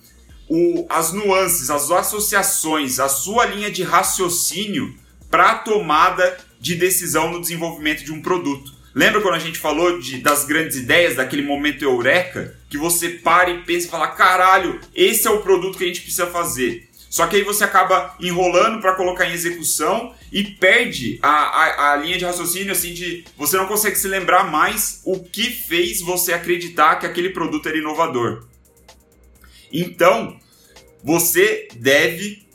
o, 0.50 0.86
as 0.90 1.14
nuances, 1.14 1.70
as 1.70 1.90
associações, 1.90 3.00
a 3.00 3.08
sua 3.08 3.46
linha 3.46 3.72
de 3.72 3.84
raciocínio 3.84 4.94
para 5.30 5.52
a 5.52 5.56
tomada 5.60 6.38
de 6.60 6.76
decisão 6.76 7.32
no 7.32 7.40
desenvolvimento 7.40 8.04
de 8.04 8.12
um 8.12 8.22
produto. 8.22 8.73
Lembra 8.96 9.22
quando 9.22 9.36
a 9.36 9.40
gente 9.40 9.58
falou 9.58 10.00
de, 10.00 10.20
das 10.20 10.46
grandes 10.46 10.78
ideias, 10.78 11.16
daquele 11.16 11.42
momento 11.42 11.84
eureka? 11.84 12.56
Que 12.70 12.78
você 12.78 13.10
para 13.10 13.50
e 13.50 13.64
pensa 13.64 13.88
e 13.88 13.90
fala: 13.90 14.08
caralho, 14.08 14.80
esse 14.94 15.28
é 15.28 15.32
o 15.32 15.42
produto 15.42 15.78
que 15.78 15.84
a 15.84 15.88
gente 15.88 16.02
precisa 16.02 16.28
fazer. 16.28 16.90
Só 17.10 17.28
que 17.28 17.36
aí 17.36 17.44
você 17.44 17.64
acaba 17.64 18.16
enrolando 18.20 18.82
para 18.82 18.96
colocar 18.96 19.30
em 19.30 19.34
execução 19.34 20.16
e 20.32 20.44
perde 20.44 21.20
a, 21.22 21.30
a, 21.30 21.92
a, 21.92 21.96
linha 21.96 22.18
de 22.18 22.26
raciocínio, 22.26 22.72
assim, 22.72 22.92
de 22.92 23.24
você 23.38 23.56
não 23.56 23.68
consegue 23.68 23.96
se 23.96 24.08
lembrar 24.08 24.50
mais 24.50 25.02
o 25.06 25.20
que 25.20 25.52
fez 25.52 26.02
você 26.02 26.34
acreditar 26.34 26.96
que 26.96 27.06
aquele 27.06 27.30
produto 27.30 27.70
era 27.70 27.78
inovador. 27.78 28.48
Então, 29.72 30.40
você 31.04 31.68
deve 31.76 32.48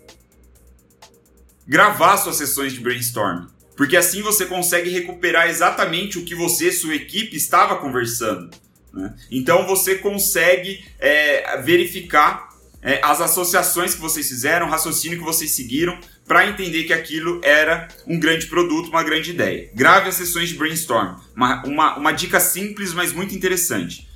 gravar 1.65 2.17
suas 2.17 2.35
sessões 2.35 2.73
de 2.73 2.81
brainstorm, 2.81 3.47
porque 3.79 3.97
assim 3.97 4.23
você 4.23 4.45
consegue 4.45 4.91
recuperar 4.91 5.49
exatamente 5.49 6.19
o 6.19 6.25
que 6.25 6.35
você 6.35 6.67
e 6.67 6.73
sua 6.73 6.97
equipe 6.97 7.37
estava 7.37 7.77
conversando. 7.77 8.51
Né? 8.93 9.15
Então 9.31 9.65
você 9.69 9.95
consegue 9.95 10.85
é, 10.99 11.63
verificar 11.63 12.49
é, 12.83 13.01
as 13.05 13.21
associações 13.21 13.95
que 13.95 14.01
vocês 14.01 14.27
fizeram, 14.27 14.67
o 14.67 14.69
raciocínio 14.69 15.17
que 15.17 15.25
vocês 15.25 15.53
seguiram, 15.53 15.97
para 16.27 16.49
entender 16.49 16.85
que 16.85 16.93
aquilo 16.93 17.41
era 17.45 17.87
um 18.05 18.19
grande 18.19 18.47
produto, 18.47 18.89
uma 18.89 19.05
grande 19.05 19.31
ideia. 19.31 19.71
Grave 19.73 20.09
as 20.09 20.17
sessões 20.17 20.49
de 20.49 20.57
brainstorm. 20.57 21.15
Uma, 21.37 21.65
uma, 21.65 21.97
uma 21.99 22.13
dica 22.13 22.41
simples, 22.41 22.93
mas 22.93 23.13
muito 23.13 23.33
interessante. 23.33 24.08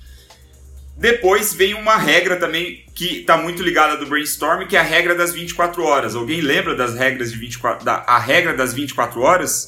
Depois 0.97 1.53
vem 1.55 1.75
uma 1.75 1.97
regra 1.97 2.37
também 2.37 2.85
que 2.95 3.21
está 3.21 3.37
muito 3.37 3.63
ligada 3.63 3.97
do 3.97 4.07
brainstorm, 4.07 4.67
que 4.67 4.77
é 4.77 4.81
a 4.81 4.85
regra 4.85 5.15
das 5.15 5.33
24 5.33 5.83
horas. 5.83 6.15
Alguém 6.15 6.41
lembra 6.41 6.75
das 6.75 6.95
regras 6.95 7.33
de 7.33 7.39
24 7.39 7.85
da 7.85 8.05
a 8.07 8.19
regra 8.19 8.55
das 8.55 8.73
24 8.73 9.21
horas? 9.21 9.67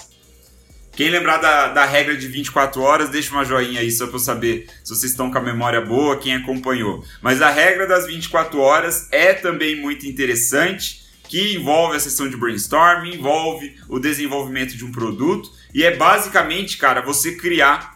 Quem 0.93 1.11
lembrar 1.11 1.39
da, 1.39 1.69
da 1.69 1.85
regra 1.85 2.17
de 2.17 2.29
24 2.29 2.81
horas, 2.81 3.09
deixa 3.09 3.33
uma 3.33 3.45
joinha 3.45 3.81
aí 3.81 3.91
só 3.91 4.07
para 4.07 4.15
eu 4.15 4.21
saber 4.21 4.67
se 4.85 4.95
vocês 4.95 5.11
estão 5.11 5.29
com 5.29 5.39
a 5.39 5.41
memória 5.41 5.81
boa, 5.81 6.19
quem 6.19 6.37
acompanhou. 6.37 7.05
Mas 7.21 7.43
a 7.43 7.51
regra 7.51 7.85
das 7.85 8.07
24 8.07 8.61
horas 8.61 9.09
é 9.11 9.35
também 9.35 9.75
muito 9.75 10.07
interessante, 10.07 11.03
que 11.29 11.57
envolve 11.57 11.97
a 11.97 12.01
sessão 12.01 12.29
de 12.29 12.37
brainstorm, 12.37 13.07
envolve 13.07 13.75
o 13.89 13.99
desenvolvimento 13.99 14.77
de 14.77 14.85
um 14.85 14.93
produto 14.93 15.51
e 15.75 15.83
é 15.83 15.97
basicamente, 15.97 16.77
cara, 16.77 17.01
você 17.01 17.33
criar 17.33 17.94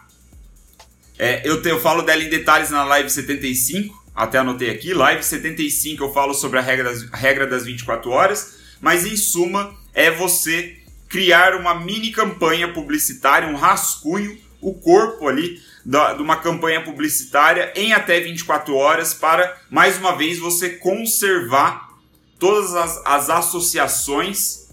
é, 1.19 1.41
eu, 1.43 1.61
te, 1.61 1.67
eu 1.67 1.81
falo 1.81 2.01
dela 2.01 2.23
em 2.23 2.29
detalhes 2.29 2.69
na 2.69 2.85
live 2.85 3.09
75, 3.09 4.05
até 4.15 4.37
anotei 4.37 4.69
aqui. 4.69 4.93
Live 4.93 5.21
75 5.21 6.01
eu 6.01 6.13
falo 6.13 6.33
sobre 6.33 6.59
a 6.59 6.61
regra 6.61 6.85
das, 6.85 7.03
regra 7.11 7.45
das 7.45 7.65
24 7.65 8.09
horas, 8.09 8.57
mas 8.79 9.05
em 9.05 9.17
suma 9.17 9.77
é 9.93 10.09
você 10.09 10.77
criar 11.09 11.55
uma 11.55 11.75
mini 11.75 12.11
campanha 12.11 12.71
publicitária, 12.71 13.49
um 13.49 13.55
rascunho, 13.55 14.37
o 14.61 14.73
corpo 14.73 15.27
ali 15.27 15.61
da, 15.85 16.13
de 16.13 16.21
uma 16.21 16.37
campanha 16.37 16.81
publicitária 16.81 17.73
em 17.75 17.91
até 17.91 18.19
24 18.21 18.73
horas 18.75 19.13
para, 19.13 19.57
mais 19.69 19.97
uma 19.97 20.15
vez, 20.15 20.39
você 20.39 20.69
conservar 20.69 21.89
todas 22.37 22.73
as, 22.75 23.01
as 23.05 23.29
associações, 23.29 24.69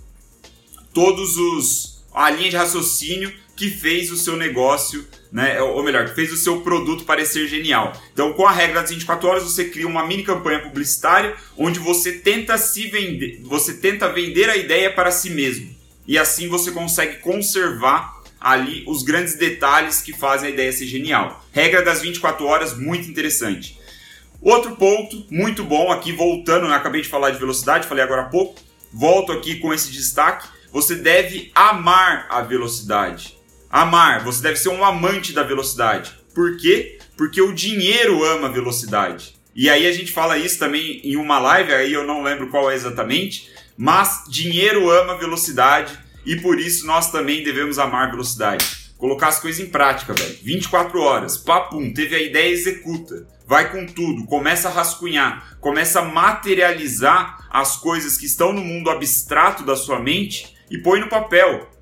todos 0.94 1.36
os 1.36 2.04
a 2.14 2.30
linha 2.30 2.50
de 2.50 2.56
raciocínio 2.56 3.32
que 3.56 3.68
fez 3.68 4.10
o 4.10 4.16
seu 4.16 4.36
negócio 4.36 5.06
né? 5.32 5.60
Ou 5.60 5.82
melhor, 5.82 6.08
fez 6.08 6.32
o 6.32 6.36
seu 6.36 6.60
produto 6.60 7.04
parecer 7.04 7.46
genial. 7.48 7.92
Então, 8.12 8.32
com 8.32 8.46
a 8.46 8.52
regra 8.52 8.80
das 8.80 8.90
24 8.90 9.28
horas, 9.28 9.42
você 9.42 9.66
cria 9.66 9.86
uma 9.86 10.06
mini 10.06 10.22
campanha 10.22 10.60
publicitária 10.60 11.34
onde 11.56 11.78
você 11.78 12.12
tenta 12.12 12.56
se 12.58 12.88
vender, 12.88 13.40
você 13.42 13.74
tenta 13.74 14.08
vender 14.08 14.48
a 14.48 14.56
ideia 14.56 14.92
para 14.92 15.10
si 15.10 15.30
mesmo. 15.30 15.74
E 16.06 16.16
assim 16.18 16.48
você 16.48 16.70
consegue 16.70 17.16
conservar 17.16 18.22
ali 18.40 18.84
os 18.86 19.02
grandes 19.02 19.34
detalhes 19.34 20.00
que 20.00 20.12
fazem 20.12 20.48
a 20.48 20.52
ideia 20.52 20.72
ser 20.72 20.86
genial. 20.86 21.44
Regra 21.52 21.82
das 21.82 22.00
24 22.00 22.46
horas, 22.46 22.78
muito 22.78 23.08
interessante. 23.08 23.78
Outro 24.40 24.76
ponto 24.76 25.26
muito 25.30 25.64
bom 25.64 25.90
aqui, 25.90 26.12
voltando, 26.12 26.66
acabei 26.66 27.02
de 27.02 27.08
falar 27.08 27.30
de 27.30 27.38
velocidade, 27.38 27.88
falei 27.88 28.04
agora 28.04 28.22
há 28.22 28.26
pouco, 28.26 28.60
volto 28.92 29.32
aqui 29.32 29.56
com 29.56 29.74
esse 29.74 29.90
destaque. 29.90 30.46
Você 30.70 30.94
deve 30.94 31.50
amar 31.54 32.26
a 32.30 32.42
velocidade. 32.42 33.35
Amar, 33.76 34.24
você 34.24 34.42
deve 34.42 34.56
ser 34.56 34.70
um 34.70 34.82
amante 34.82 35.34
da 35.34 35.42
velocidade. 35.42 36.18
Por 36.34 36.56
quê? 36.56 36.98
Porque 37.14 37.42
o 37.42 37.52
dinheiro 37.52 38.24
ama 38.24 38.48
velocidade. 38.48 39.34
E 39.54 39.68
aí 39.68 39.86
a 39.86 39.92
gente 39.92 40.12
fala 40.12 40.38
isso 40.38 40.58
também 40.58 41.02
em 41.04 41.16
uma 41.16 41.38
live, 41.38 41.74
aí 41.74 41.92
eu 41.92 42.02
não 42.02 42.22
lembro 42.22 42.48
qual 42.48 42.70
é 42.70 42.74
exatamente, 42.74 43.52
mas 43.76 44.24
dinheiro 44.30 44.88
ama 44.88 45.18
velocidade 45.18 45.92
e 46.24 46.36
por 46.36 46.58
isso 46.58 46.86
nós 46.86 47.12
também 47.12 47.42
devemos 47.42 47.78
amar 47.78 48.10
velocidade. 48.10 48.64
colocar 48.96 49.28
as 49.28 49.40
coisas 49.40 49.60
em 49.60 49.68
prática, 49.68 50.14
velho. 50.14 50.38
24 50.42 50.98
horas, 50.98 51.36
papum, 51.36 51.92
teve 51.92 52.16
a 52.16 52.22
ideia, 52.22 52.50
executa. 52.50 53.28
Vai 53.46 53.70
com 53.70 53.84
tudo, 53.84 54.24
começa 54.24 54.70
a 54.70 54.72
rascunhar, 54.72 55.58
começa 55.60 56.00
a 56.00 56.04
materializar 56.06 57.46
as 57.50 57.76
coisas 57.76 58.16
que 58.16 58.24
estão 58.24 58.54
no 58.54 58.64
mundo 58.64 58.88
abstrato 58.88 59.62
da 59.64 59.76
sua 59.76 60.00
mente 60.00 60.56
e 60.70 60.78
põe 60.78 60.98
no 60.98 61.10
papel. 61.10 61.75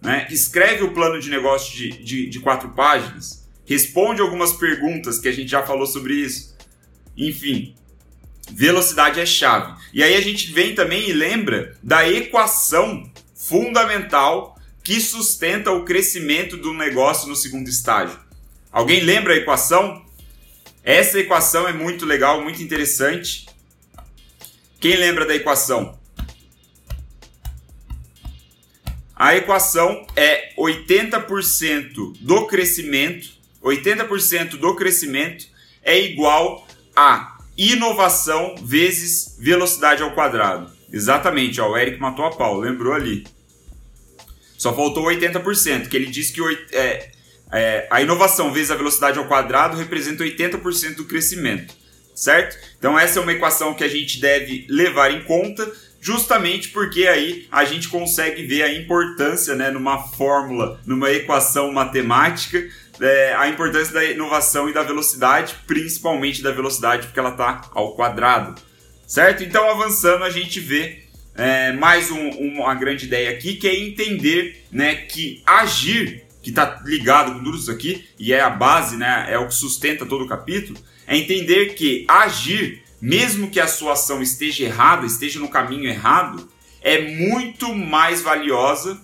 Né? 0.00 0.26
Escreve 0.30 0.84
o 0.84 0.92
plano 0.92 1.20
de 1.20 1.28
negócio 1.28 1.76
de, 1.76 1.90
de, 2.02 2.26
de 2.28 2.40
quatro 2.40 2.70
páginas, 2.70 3.46
responde 3.64 4.20
algumas 4.20 4.52
perguntas 4.52 5.18
que 5.18 5.28
a 5.28 5.32
gente 5.32 5.50
já 5.50 5.62
falou 5.62 5.86
sobre 5.86 6.14
isso. 6.14 6.56
Enfim, 7.16 7.74
velocidade 8.50 9.20
é 9.20 9.26
chave. 9.26 9.74
E 9.92 10.02
aí 10.02 10.14
a 10.14 10.20
gente 10.20 10.52
vem 10.52 10.74
também 10.74 11.08
e 11.08 11.12
lembra 11.12 11.76
da 11.82 12.08
equação 12.08 13.10
fundamental 13.34 14.58
que 14.82 15.00
sustenta 15.00 15.70
o 15.70 15.84
crescimento 15.84 16.56
do 16.56 16.72
negócio 16.72 17.28
no 17.28 17.36
segundo 17.36 17.68
estágio. 17.68 18.18
Alguém 18.70 19.00
lembra 19.00 19.34
a 19.34 19.36
equação? 19.36 20.04
Essa 20.82 21.18
equação 21.18 21.68
é 21.68 21.72
muito 21.72 22.06
legal, 22.06 22.42
muito 22.42 22.62
interessante. 22.62 23.46
Quem 24.80 24.96
lembra 24.96 25.26
da 25.26 25.34
equação? 25.34 25.97
A 29.18 29.34
equação 29.34 30.06
é 30.14 30.54
80% 30.56 32.12
do 32.20 32.46
crescimento, 32.46 33.30
80% 33.60 34.50
do 34.50 34.76
crescimento 34.76 35.46
é 35.82 35.98
igual 35.98 36.64
a 36.94 37.36
inovação 37.56 38.54
vezes 38.62 39.36
velocidade 39.40 40.04
ao 40.04 40.12
quadrado. 40.12 40.70
Exatamente, 40.92 41.60
ó, 41.60 41.72
o 41.72 41.76
Eric 41.76 41.98
matou 41.98 42.24
a 42.26 42.30
pau, 42.30 42.58
lembrou 42.58 42.92
ali. 42.92 43.26
Só 44.56 44.72
faltou 44.72 45.06
80%, 45.06 45.88
que 45.88 45.96
ele 45.96 46.06
disse 46.06 46.32
que 46.32 46.40
é, 46.72 47.10
é, 47.50 47.88
a 47.90 48.00
inovação 48.00 48.52
vezes 48.52 48.70
a 48.70 48.76
velocidade 48.76 49.18
ao 49.18 49.26
quadrado 49.26 49.76
representa 49.76 50.22
80% 50.22 50.94
do 50.94 51.04
crescimento, 51.04 51.74
certo? 52.14 52.56
Então 52.78 52.96
essa 52.96 53.18
é 53.18 53.22
uma 53.22 53.32
equação 53.32 53.74
que 53.74 53.82
a 53.82 53.88
gente 53.88 54.20
deve 54.20 54.64
levar 54.68 55.10
em 55.10 55.24
conta, 55.24 55.68
justamente 56.00 56.68
porque 56.68 57.06
aí 57.06 57.46
a 57.50 57.64
gente 57.64 57.88
consegue 57.88 58.44
ver 58.44 58.62
a 58.62 58.72
importância, 58.72 59.54
né, 59.54 59.70
numa 59.70 59.98
fórmula, 59.98 60.80
numa 60.86 61.10
equação 61.10 61.72
matemática, 61.72 62.64
é, 63.00 63.34
a 63.34 63.48
importância 63.48 63.92
da 63.92 64.04
inovação 64.04 64.68
e 64.68 64.72
da 64.72 64.82
velocidade, 64.82 65.54
principalmente 65.66 66.42
da 66.42 66.50
velocidade, 66.50 67.06
porque 67.06 67.18
ela 67.18 67.30
está 67.30 67.62
ao 67.72 67.94
quadrado, 67.94 68.60
certo? 69.06 69.42
Então 69.42 69.68
avançando 69.70 70.24
a 70.24 70.30
gente 70.30 70.60
vê 70.60 71.04
é, 71.38 71.72
mais 71.72 72.10
um, 72.10 72.30
uma 72.30 72.74
grande 72.74 73.06
ideia 73.06 73.30
aqui, 73.30 73.54
que 73.54 73.68
é 73.68 73.78
entender 73.78 74.64
né, 74.72 74.96
que 74.96 75.40
agir, 75.46 76.24
que 76.42 76.50
está 76.50 76.82
ligado 76.84 77.32
com 77.32 77.44
tudo 77.44 77.56
isso 77.56 77.70
aqui, 77.70 78.08
e 78.18 78.32
é 78.32 78.40
a 78.40 78.50
base, 78.50 78.96
né, 78.96 79.26
é 79.28 79.38
o 79.38 79.46
que 79.46 79.54
sustenta 79.54 80.04
todo 80.04 80.24
o 80.24 80.28
capítulo, 80.28 80.78
é 81.06 81.16
entender 81.16 81.74
que 81.74 82.04
agir, 82.08 82.82
mesmo 83.00 83.50
que 83.50 83.60
a 83.60 83.68
sua 83.68 83.92
ação 83.92 84.22
esteja 84.22 84.64
errada, 84.64 85.06
esteja 85.06 85.38
no 85.38 85.48
caminho 85.48 85.88
errado, 85.88 86.48
é 86.80 87.00
muito 87.16 87.74
mais 87.74 88.22
valiosa 88.22 89.00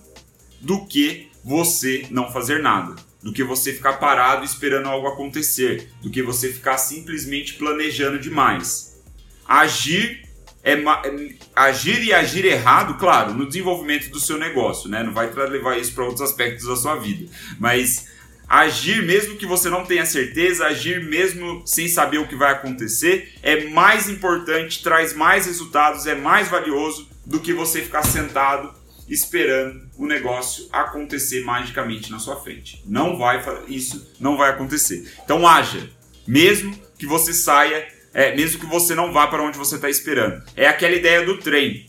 do 0.59 0.85
que 0.85 1.29
você 1.43 2.07
não 2.09 2.31
fazer 2.31 2.61
nada, 2.61 2.95
do 3.21 3.31
que 3.31 3.43
você 3.43 3.71
ficar 3.73 3.93
parado 3.93 4.43
esperando 4.43 4.87
algo 4.87 5.07
acontecer, 5.07 5.91
do 6.01 6.09
que 6.09 6.23
você 6.23 6.51
ficar 6.51 6.77
simplesmente 6.77 7.53
planejando 7.53 8.19
demais. 8.19 9.01
Agir 9.47 10.25
é, 10.65 10.73
é, 10.73 11.35
agir 11.55 12.03
e 12.03 12.11
agir 12.11 12.43
errado, 12.43 12.97
claro, 12.97 13.35
no 13.35 13.45
desenvolvimento 13.45 14.09
do 14.09 14.19
seu 14.19 14.35
negócio, 14.35 14.89
né? 14.89 15.03
Não 15.03 15.13
vai 15.13 15.31
levar 15.31 15.77
isso 15.77 15.93
para 15.93 16.03
outros 16.03 16.23
aspectos 16.23 16.65
da 16.65 16.75
sua 16.75 16.95
vida, 16.95 17.31
mas 17.59 18.07
agir 18.47 19.03
mesmo 19.03 19.35
que 19.35 19.45
você 19.45 19.69
não 19.69 19.85
tenha 19.85 20.05
certeza, 20.05 20.65
agir 20.65 21.03
mesmo 21.03 21.63
sem 21.65 21.87
saber 21.87 22.19
o 22.19 22.27
que 22.27 22.35
vai 22.35 22.51
acontecer, 22.51 23.33
é 23.41 23.65
mais 23.65 24.09
importante, 24.09 24.83
traz 24.83 25.13
mais 25.13 25.45
resultados, 25.45 26.05
é 26.05 26.15
mais 26.15 26.47
valioso 26.47 27.09
do 27.25 27.39
que 27.39 27.53
você 27.53 27.81
ficar 27.81 28.03
sentado 28.03 28.73
esperando 29.07 29.87
o 29.97 30.07
negócio 30.07 30.67
acontecer 30.71 31.43
magicamente 31.43 32.11
na 32.11 32.19
sua 32.19 32.41
frente. 32.41 32.81
Não 32.85 33.17
vai 33.17 33.43
isso 33.67 34.13
não 34.19 34.37
vai 34.37 34.49
acontecer. 34.49 35.11
Então 35.23 35.47
haja, 35.47 35.89
mesmo 36.27 36.75
que 36.97 37.05
você 37.05 37.33
saia 37.33 37.95
é, 38.15 38.33
mesmo 38.33 38.61
que 38.61 38.65
você 38.65 38.95
não 38.95 39.11
vá 39.11 39.27
para 39.27 39.43
onde 39.43 39.57
você 39.57 39.75
está 39.75 39.89
esperando. 39.89 40.41
É 40.55 40.67
aquela 40.67 40.95
ideia 40.95 41.25
do 41.25 41.37
trem. 41.37 41.85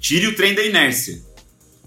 Tire 0.00 0.26
o 0.26 0.34
trem 0.34 0.54
da 0.54 0.64
inércia. 0.64 1.22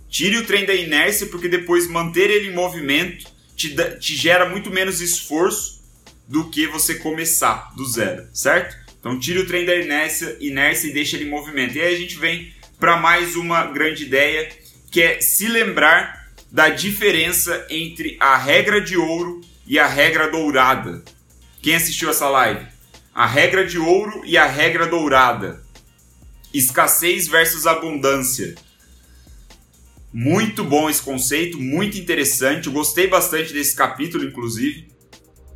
Tire 0.09 0.37
o 0.37 0.45
trem 0.45 0.65
da 0.65 0.73
inércia, 0.73 1.27
porque 1.27 1.49
depois 1.49 1.85
manter 1.89 2.29
ele 2.29 2.47
em 2.47 2.53
movimento 2.53 3.32
te, 3.55 3.75
te 3.99 4.15
gera 4.15 4.49
muito 4.49 4.69
menos 4.69 5.01
esforço 5.01 5.81
do 6.27 6.49
que 6.49 6.67
você 6.67 6.95
começar 6.95 7.73
do 7.75 7.85
zero, 7.85 8.27
certo? 8.33 8.75
Então 8.99 9.19
tire 9.19 9.39
o 9.39 9.47
trem 9.47 9.65
da 9.65 9.75
inércia, 9.75 10.37
inércia 10.39 10.89
e 10.89 10.93
deixe 10.93 11.15
ele 11.15 11.25
em 11.25 11.29
movimento. 11.29 11.75
E 11.75 11.81
aí 11.81 11.95
a 11.95 11.97
gente 11.97 12.17
vem 12.17 12.53
para 12.79 12.97
mais 12.97 13.35
uma 13.35 13.65
grande 13.65 14.03
ideia, 14.03 14.49
que 14.91 15.01
é 15.01 15.21
se 15.21 15.47
lembrar 15.47 16.31
da 16.51 16.69
diferença 16.69 17.65
entre 17.69 18.15
a 18.19 18.37
regra 18.37 18.79
de 18.79 18.95
ouro 18.97 19.41
e 19.67 19.77
a 19.79 19.87
regra 19.87 20.29
dourada. 20.29 21.03
Quem 21.61 21.75
assistiu 21.75 22.09
essa 22.09 22.29
live? 22.29 22.73
a 23.13 23.27
regra 23.27 23.65
de 23.65 23.77
ouro 23.77 24.23
e 24.25 24.37
a 24.37 24.45
regra 24.45 24.87
dourada. 24.87 25.61
Escassez 26.53 27.27
versus 27.27 27.67
abundância. 27.67 28.55
Muito 30.13 30.63
bom 30.63 30.87
esse 30.87 31.01
conceito, 31.01 31.59
muito 31.59 31.97
interessante. 31.97 32.67
Eu 32.67 32.73
gostei 32.73 33.07
bastante 33.07 33.51
desse 33.51 33.75
capítulo, 33.75 34.23
inclusive. 34.23 34.93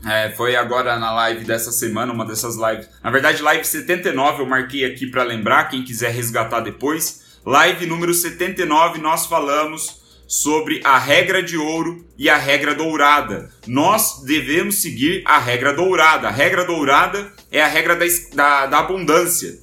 É, 0.03 0.31
foi 0.31 0.55
agora 0.55 0.97
na 0.97 1.13
live 1.13 1.45
dessa 1.45 1.71
semana, 1.71 2.11
uma 2.11 2.25
dessas 2.25 2.55
lives. 2.55 2.89
Na 3.03 3.11
verdade, 3.11 3.43
live 3.43 3.63
79 3.63 4.41
eu 4.41 4.47
marquei 4.47 4.83
aqui 4.83 5.05
para 5.05 5.21
lembrar, 5.21 5.65
quem 5.65 5.83
quiser 5.83 6.11
resgatar 6.11 6.61
depois. 6.61 7.37
Live 7.45 7.85
número 7.85 8.13
79, 8.13 8.99
nós 8.99 9.27
falamos 9.27 10.01
sobre 10.27 10.81
a 10.83 10.97
regra 10.97 11.43
de 11.43 11.55
ouro 11.55 12.03
e 12.17 12.27
a 12.27 12.35
regra 12.35 12.73
dourada. 12.73 13.51
Nós 13.67 14.23
devemos 14.23 14.81
seguir 14.81 15.21
a 15.23 15.37
regra 15.37 15.71
dourada. 15.71 16.29
A 16.29 16.31
regra 16.31 16.65
dourada 16.65 17.31
é 17.51 17.61
a 17.61 17.67
regra 17.67 17.95
da, 17.95 18.05
da, 18.33 18.65
da 18.65 18.79
abundância, 18.79 19.59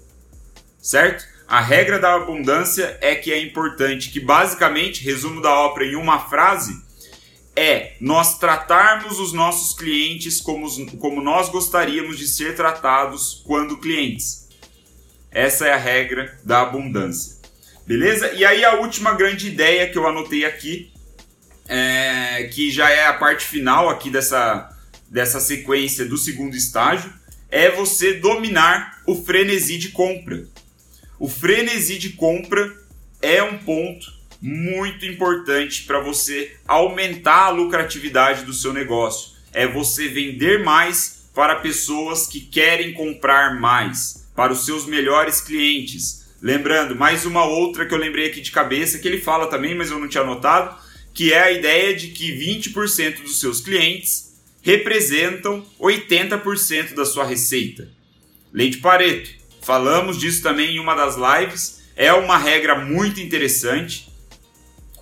certo? 0.81 1.34
A 1.47 1.61
regra 1.61 1.99
da 1.99 2.15
abundância 2.15 2.97
é 3.01 3.15
que 3.15 3.33
é 3.33 3.41
importante, 3.41 4.11
que 4.11 4.21
basicamente, 4.21 5.05
resumo 5.05 5.43
da 5.43 5.53
ópera 5.53 5.87
em 5.87 5.95
uma 5.95 6.19
frase, 6.19 6.83
é 7.57 7.93
nós 8.01 8.39
tratarmos 8.39 9.21
os 9.21 9.33
nossos 9.33 9.77
clientes 9.77 10.41
como, 10.41 10.69
como 10.97 11.23
nós 11.23 11.49
gostaríamos 11.49 12.19
de 12.19 12.27
ser 12.27 12.57
tratados 12.57 13.43
quando 13.47 13.79
clientes. 13.79 14.49
Essa 15.31 15.67
é 15.67 15.73
a 15.73 15.77
regra 15.77 16.39
da 16.45 16.63
abundância. 16.63 17.37
Beleza? 17.87 18.33
E 18.33 18.45
aí 18.45 18.65
a 18.65 18.77
última 18.77 19.13
grande 19.13 19.49
ideia 19.49 19.89
que 19.91 19.99
eu 19.99 20.07
anotei 20.07 20.45
aqui, 20.45 20.93
é, 21.69 22.45
que 22.53 22.71
já 22.71 22.91
é 22.91 23.07
a 23.07 23.13
parte 23.13 23.45
final 23.45 23.89
aqui 23.89 24.11
dessa, 24.11 24.71
dessa 25.09 25.39
sequência 25.39 26.05
do 26.05 26.17
segundo 26.17 26.57
estágio, 26.57 27.13
é 27.51 27.71
você 27.71 28.15
dominar 28.15 29.03
o 29.07 29.23
frenesi 29.23 29.77
de 29.77 29.91
compra. 29.91 30.47
O 31.18 31.29
frenesi 31.29 31.98
de 31.98 32.11
compra 32.11 32.74
é 33.22 33.42
um 33.42 33.59
ponto 33.59 34.12
muito 34.42 35.07
importante 35.07 35.85
para 35.85 36.00
você 36.00 36.57
aumentar 36.66 37.46
a 37.46 37.50
lucratividade 37.50 38.44
do 38.44 38.53
seu 38.53 38.72
negócio. 38.72 39.33
É 39.53 39.66
você 39.66 40.09
vender 40.09 40.62
mais 40.62 41.31
para 41.35 41.57
pessoas 41.57 42.27
que 42.27 42.40
querem 42.40 42.92
comprar 42.92 43.59
mais, 43.59 44.29
para 44.35 44.53
os 44.53 44.66
seus 44.66 44.87
melhores 44.87 45.40
clientes. 45.40 46.24
Lembrando, 46.42 46.94
mais 46.94 47.24
uma 47.24 47.44
outra 47.44 47.87
que 47.87 47.94
eu 47.94 47.98
lembrei 47.98 48.27
aqui 48.27 48.40
de 48.40 48.50
cabeça, 48.50 48.98
que 48.98 49.09
ele 49.09 49.20
fala 49.20 49.46
também, 49.46 49.74
mas 49.74 49.90
eu 49.90 49.98
não 49.98 50.09
tinha 50.09 50.22
anotado, 50.22 50.77
que 51.14 51.33
é 51.33 51.42
a 51.42 51.53
ideia 51.53 51.94
de 51.94 52.09
que 52.09 52.33
20% 52.33 53.22
dos 53.22 53.40
seus 53.40 53.61
clientes 53.61 54.35
representam 54.62 55.64
80% 55.81 56.94
da 56.94 57.05
sua 57.05 57.24
receita. 57.24 57.88
Lei 58.53 58.68
de 58.68 58.79
Pareto. 58.79 59.44
Falamos 59.64 60.18
disso 60.18 60.42
também 60.42 60.77
em 60.77 60.79
uma 60.79 60.94
das 60.94 61.16
lives. 61.16 61.83
É 61.96 62.12
uma 62.12 62.37
regra 62.37 62.79
muito 62.79 63.20
interessante 63.20 64.12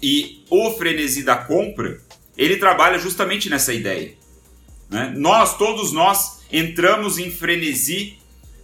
e 0.00 0.44
o 0.48 0.70
frenesi 0.72 1.22
da 1.22 1.36
compra 1.36 2.00
ele 2.36 2.56
trabalha 2.56 2.98
justamente 2.98 3.50
nessa 3.50 3.74
ideia. 3.74 4.14
Né? 4.88 5.12
Nós, 5.16 5.56
todos 5.56 5.92
nós, 5.92 6.42
entramos 6.50 7.18
em 7.18 7.30
frenesi 7.30 8.18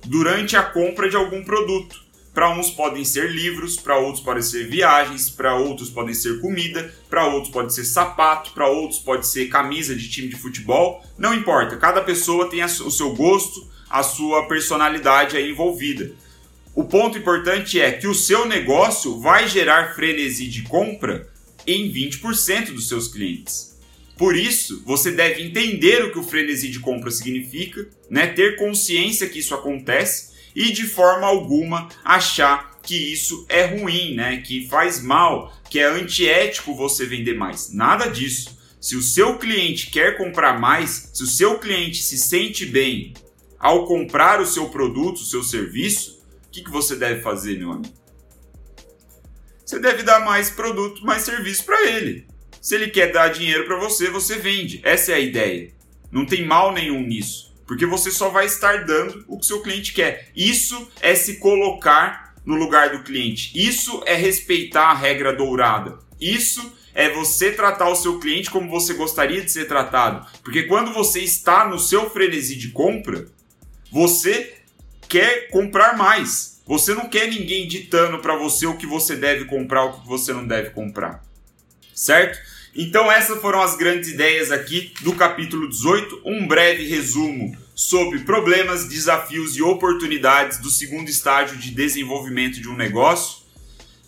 durante 0.04 0.56
a 0.56 0.62
compra 0.62 1.08
de 1.08 1.16
algum 1.16 1.42
produto. 1.42 2.06
Para 2.32 2.56
uns 2.56 2.70
podem 2.70 3.04
ser 3.04 3.30
livros, 3.32 3.76
para 3.76 3.98
outros 3.98 4.22
podem 4.22 4.42
ser 4.42 4.68
viagens, 4.68 5.28
para 5.28 5.56
outros 5.56 5.90
podem 5.90 6.14
ser 6.14 6.40
comida, 6.40 6.94
para 7.11 7.26
outros 7.26 7.52
pode 7.52 7.74
ser 7.74 7.84
sapato, 7.84 8.52
para 8.52 8.68
outros 8.68 9.00
pode 9.00 9.26
ser 9.26 9.46
camisa 9.46 9.96
de 9.96 10.08
time 10.08 10.28
de 10.28 10.37
futebol. 10.37 11.04
Não 11.18 11.34
importa, 11.34 11.76
cada 11.76 12.00
pessoa 12.00 12.48
tem 12.48 12.62
o 12.62 12.90
seu 12.90 13.14
gosto, 13.16 13.68
a 13.88 14.03
sua 14.03 14.46
personalidade 14.46 15.37
aí 15.37 15.51
envolvida. 15.51 16.12
O 16.74 16.85
ponto 16.85 17.18
importante 17.18 17.81
é 17.81 17.90
que 17.90 18.07
o 18.07 18.14
seu 18.14 18.46
negócio 18.46 19.18
vai 19.18 19.48
gerar 19.48 19.94
frenesi 19.94 20.46
de 20.46 20.62
compra 20.62 21.29
em 21.66 21.92
20% 21.92 22.72
dos 22.72 22.88
seus 22.88 23.09
clientes. 23.09 23.77
Por 24.16 24.37
isso, 24.37 24.83
você 24.85 25.12
deve 25.12 25.42
entender 25.42 26.05
o 26.05 26.12
que 26.12 26.18
o 26.18 26.24
frenesi 26.24 26.68
de 26.68 26.81
compra 26.81 27.11
significa, 27.11 27.88
né? 28.11 28.27
ter 28.27 28.57
consciência 28.57 29.29
que 29.29 29.38
isso 29.38 29.55
acontece 29.55 30.33
e 30.55 30.72
de 30.72 30.85
forma 30.85 31.27
alguma 31.27 31.88
achar 32.05 32.79
que 32.83 33.12
isso 33.12 33.46
é 33.48 33.64
ruim, 33.64 34.14
né? 34.14 34.38
que 34.38 34.66
faz 34.66 35.03
mal, 35.03 35.57
que 35.70 35.79
é 35.79 35.85
antiético 35.85 36.74
você 36.74 37.07
vender 37.07 37.35
mais. 37.35 37.72
Nada 37.72 38.07
disso. 38.07 38.59
Se 38.81 38.96
o 38.96 39.03
seu 39.03 39.37
cliente 39.37 39.90
quer 39.90 40.16
comprar 40.16 40.61
mais, 40.61 41.11
se 41.12 41.22
o 41.22 41.27
seu 41.27 41.59
cliente 41.59 42.03
se 42.03 42.18
sente 42.18 42.66
bem 42.66 43.12
ao 43.59 43.87
comprar 43.87 44.40
o 44.40 44.47
seu 44.47 44.68
produto, 44.68 45.16
o 45.16 45.25
seu 45.25 45.42
serviço, 45.42 46.23
o 46.47 46.51
que, 46.51 46.62
que 46.62 46.71
você 46.71 46.97
deve 46.97 47.21
fazer, 47.21 47.59
meu 47.59 47.73
amigo? 47.73 47.94
Você 49.64 49.79
deve 49.79 50.03
dar 50.03 50.25
mais 50.25 50.49
produto, 50.49 51.05
mais 51.05 51.23
serviço 51.23 51.64
para 51.64 51.87
ele. 51.87 52.27
Se 52.61 52.75
ele 52.75 52.88
quer 52.88 53.12
dar 53.12 53.29
dinheiro 53.29 53.64
para 53.64 53.77
você, 53.77 54.09
você 54.11 54.37
vende. 54.37 54.81
Essa 54.83 55.12
é 55.12 55.14
a 55.16 55.21
ideia. 55.21 55.73
Não 56.11 56.25
tem 56.25 56.47
mal 56.47 56.73
nenhum 56.73 57.03
nisso, 57.03 57.55
porque 57.66 57.85
você 57.85 58.11
só 58.11 58.31
vai 58.31 58.47
estar 58.47 58.87
dando 58.87 59.25
o 59.29 59.38
que 59.38 59.44
seu 59.44 59.61
cliente 59.61 59.92
quer. 59.92 60.31
Isso 60.35 60.90
é 61.03 61.14
se 61.14 61.37
colocar 61.37 62.35
no 62.47 62.55
lugar 62.55 62.97
do 62.97 63.03
cliente. 63.03 63.53
Isso 63.55 64.03
é 64.07 64.14
respeitar 64.14 64.87
a 64.87 64.94
regra 64.94 65.35
dourada. 65.35 65.99
Isso 66.18 66.73
é 66.94 67.11
você 67.11 67.53
tratar 67.53 67.90
o 67.90 67.94
seu 67.94 68.18
cliente 68.18 68.51
como 68.51 68.71
você 68.71 68.94
gostaria 68.94 69.42
de 69.42 69.51
ser 69.51 69.68
tratado. 69.68 70.27
Porque 70.42 70.62
quando 70.62 70.94
você 70.94 71.21
está 71.21 71.68
no 71.68 71.79
seu 71.79 72.09
frenesi 72.09 72.57
de 72.57 72.71
compra, 72.71 73.27
você 73.90 74.55
quer 75.09 75.48
comprar 75.51 75.96
mais. 75.96 76.61
Você 76.66 76.94
não 76.94 77.09
quer 77.09 77.29
ninguém 77.29 77.66
ditando 77.66 78.18
para 78.18 78.37
você 78.37 78.66
o 78.66 78.77
que 78.77 78.87
você 78.87 79.16
deve 79.16 79.46
comprar, 79.46 79.85
o 79.85 80.01
que 80.01 80.07
você 80.07 80.33
não 80.33 80.46
deve 80.46 80.70
comprar 80.70 81.27
certo? 81.98 82.38
Então 82.74 83.11
essas 83.11 83.40
foram 83.40 83.61
as 83.61 83.77
grandes 83.77 84.09
ideias 84.09 84.53
aqui 84.53 84.92
do 85.01 85.14
capítulo 85.14 85.68
18, 85.68 86.22
um 86.24 86.46
breve 86.46 86.87
resumo 86.87 87.57
sobre 87.74 88.20
problemas, 88.20 88.88
desafios 88.88 89.57
e 89.57 89.62
oportunidades 89.62 90.59
do 90.59 90.70
segundo 90.70 91.09
estágio 91.09 91.57
de 91.57 91.72
desenvolvimento 91.72 92.61
de 92.61 92.68
um 92.68 92.77
negócio. 92.77 93.47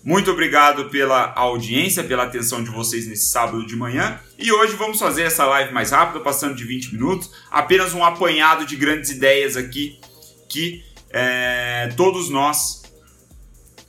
Muito 0.03 0.31
obrigado 0.31 0.89
pela 0.89 1.35
audiência, 1.35 2.03
pela 2.03 2.25
atenção 2.25 2.65
de 2.65 2.71
vocês 2.71 3.07
nesse 3.07 3.27
sábado 3.27 3.67
de 3.67 3.77
manhã. 3.77 4.19
E 4.39 4.51
hoje 4.51 4.75
vamos 4.75 4.99
fazer 4.99 5.23
essa 5.25 5.45
live 5.45 5.75
mais 5.75 5.91
rápida, 5.91 6.21
passando 6.21 6.55
de 6.55 6.65
20 6.65 6.95
minutos. 6.95 7.31
Apenas 7.51 7.93
um 7.93 8.03
apanhado 8.03 8.65
de 8.65 8.77
grandes 8.77 9.11
ideias 9.11 9.59
aqui 9.59 10.01
que 10.49 10.83
é, 11.11 11.93
todos 11.97 12.31
nós 12.31 12.83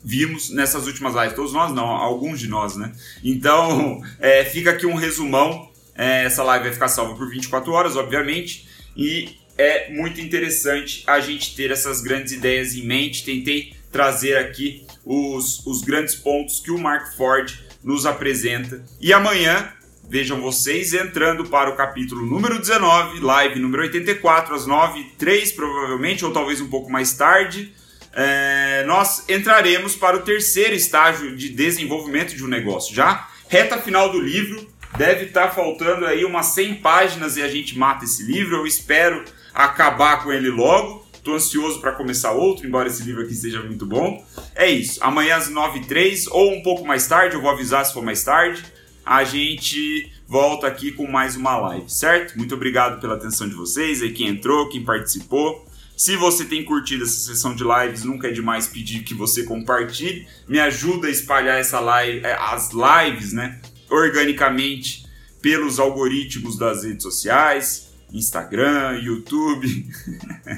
vimos 0.04 0.50
nessas 0.50 0.86
últimas 0.86 1.16
lives. 1.16 1.34
Todos 1.34 1.54
nós 1.54 1.74
não, 1.74 1.86
alguns 1.86 2.42
de 2.42 2.50
nós, 2.50 2.76
né? 2.76 2.92
Então, 3.24 4.02
é, 4.20 4.44
fica 4.44 4.72
aqui 4.72 4.86
um 4.86 4.96
resumão. 4.96 5.72
É, 5.96 6.26
essa 6.26 6.44
live 6.44 6.66
vai 6.66 6.74
ficar 6.74 6.90
salva 6.90 7.16
por 7.16 7.30
24 7.30 7.72
horas, 7.72 7.96
obviamente. 7.96 8.68
E 8.98 9.38
é 9.58 9.90
muito 9.94 10.20
interessante 10.20 11.04
a 11.08 11.22
gente 11.22 11.56
ter 11.56 11.72
essas 11.72 12.02
grandes 12.02 12.34
ideias 12.34 12.76
em 12.76 12.86
mente. 12.86 13.24
Tentei 13.24 13.76
trazer 13.92 14.38
aqui 14.38 14.86
os, 15.06 15.66
os 15.66 15.82
grandes 15.82 16.16
pontos 16.16 16.60
que 16.60 16.72
o 16.72 16.78
Mark 16.78 17.16
Ford 17.16 17.52
nos 17.84 18.06
apresenta. 18.06 18.84
E 19.00 19.12
amanhã, 19.12 19.72
vejam 20.08 20.42
vocês, 20.42 20.94
entrando 20.94 21.46
para 21.46 21.70
o 21.70 21.76
capítulo 21.76 22.26
número 22.26 22.60
19, 22.60 23.20
live 23.20 23.60
número 23.60 23.84
84, 23.84 24.56
às 24.56 24.68
9h03, 24.68 25.56
provavelmente, 25.56 26.24
ou 26.24 26.32
talvez 26.32 26.62
um 26.62 26.70
pouco 26.70 26.92
mais 26.92 27.14
tarde 27.14 27.74
é, 28.14 28.84
nós 28.86 29.28
entraremos 29.30 29.96
para 29.96 30.18
o 30.18 30.22
terceiro 30.22 30.74
estágio 30.74 31.36
de 31.36 31.50
desenvolvimento 31.50 32.36
de 32.36 32.44
um 32.44 32.48
negócio. 32.48 32.94
Já 32.94 33.28
reta 33.48 33.78
final 33.78 34.12
do 34.12 34.20
livro, 34.20 34.68
deve 34.98 35.26
estar 35.26 35.48
tá 35.48 35.54
faltando 35.54 36.06
aí 36.06 36.26
umas 36.26 36.48
100 36.48 36.76
páginas 36.76 37.38
e 37.38 37.42
a 37.42 37.48
gente 37.48 37.78
mata 37.78 38.06
esse 38.06 38.24
livro. 38.24 38.58
Eu 38.58 38.68
espero 38.68 39.24
acabar 39.54 40.24
com 40.24 40.32
ele 40.32 40.50
logo. 40.50 41.01
Estou 41.22 41.36
ansioso 41.36 41.80
para 41.80 41.92
começar 41.92 42.32
outro, 42.32 42.66
embora 42.66 42.88
esse 42.90 43.04
livro 43.04 43.22
aqui 43.22 43.36
seja 43.36 43.62
muito 43.62 43.86
bom. 43.86 44.26
É 44.56 44.68
isso. 44.68 44.98
Amanhã 45.04 45.36
às 45.36 45.52
9h03 45.52 46.26
ou 46.32 46.52
um 46.52 46.64
pouco 46.64 46.84
mais 46.84 47.06
tarde, 47.06 47.36
eu 47.36 47.42
vou 47.42 47.52
avisar 47.52 47.86
se 47.86 47.94
for 47.94 48.04
mais 48.04 48.24
tarde. 48.24 48.64
A 49.06 49.24
gente 49.24 50.12
volta 50.28 50.66
aqui 50.66 50.92
com 50.92 51.06
mais 51.06 51.36
uma 51.36 51.56
live, 51.58 51.88
certo? 51.88 52.36
Muito 52.36 52.56
obrigado 52.56 53.00
pela 53.00 53.14
atenção 53.14 53.48
de 53.48 53.54
vocês, 53.54 54.02
aí 54.02 54.12
quem 54.12 54.30
entrou, 54.30 54.68
quem 54.68 54.84
participou. 54.84 55.64
Se 55.96 56.16
você 56.16 56.44
tem 56.44 56.66
curtido 56.66 57.04
essa 57.04 57.20
sessão 57.20 57.54
de 57.54 57.64
lives, 57.64 58.04
nunca 58.04 58.28
é 58.28 58.32
demais 58.32 58.66
pedir 58.66 59.04
que 59.04 59.14
você 59.14 59.44
compartilhe. 59.44 60.28
Me 60.48 60.60
ajuda 60.60 61.08
a 61.08 61.12
espalhar 61.12 61.60
essa 61.60 61.80
live, 61.80 62.26
é, 62.26 62.34
as 62.34 62.72
lives, 62.72 63.32
né, 63.32 63.62
organicamente 63.92 65.06
pelos 65.40 65.80
algoritmos 65.80 66.58
das 66.58 66.84
redes 66.84 67.04
sociais, 67.04 67.94
Instagram, 68.12 69.00
YouTube. 69.04 69.88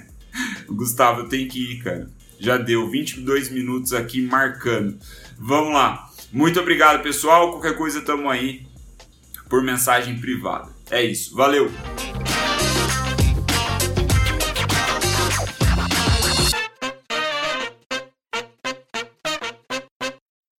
Gustavo, 0.67 1.27
tem 1.27 1.47
que 1.47 1.59
ir, 1.73 1.83
cara. 1.83 2.09
Já 2.39 2.57
deu 2.57 2.89
22 2.89 3.49
minutos 3.49 3.93
aqui 3.93 4.21
marcando. 4.21 4.97
Vamos 5.37 5.73
lá. 5.73 6.09
Muito 6.31 6.59
obrigado, 6.59 7.01
pessoal. 7.01 7.51
Qualquer 7.51 7.77
coisa, 7.77 8.01
tamo 8.01 8.29
aí 8.29 8.65
por 9.49 9.61
mensagem 9.61 10.19
privada. 10.19 10.69
É 10.89 11.03
isso. 11.03 11.35
Valeu! 11.35 11.71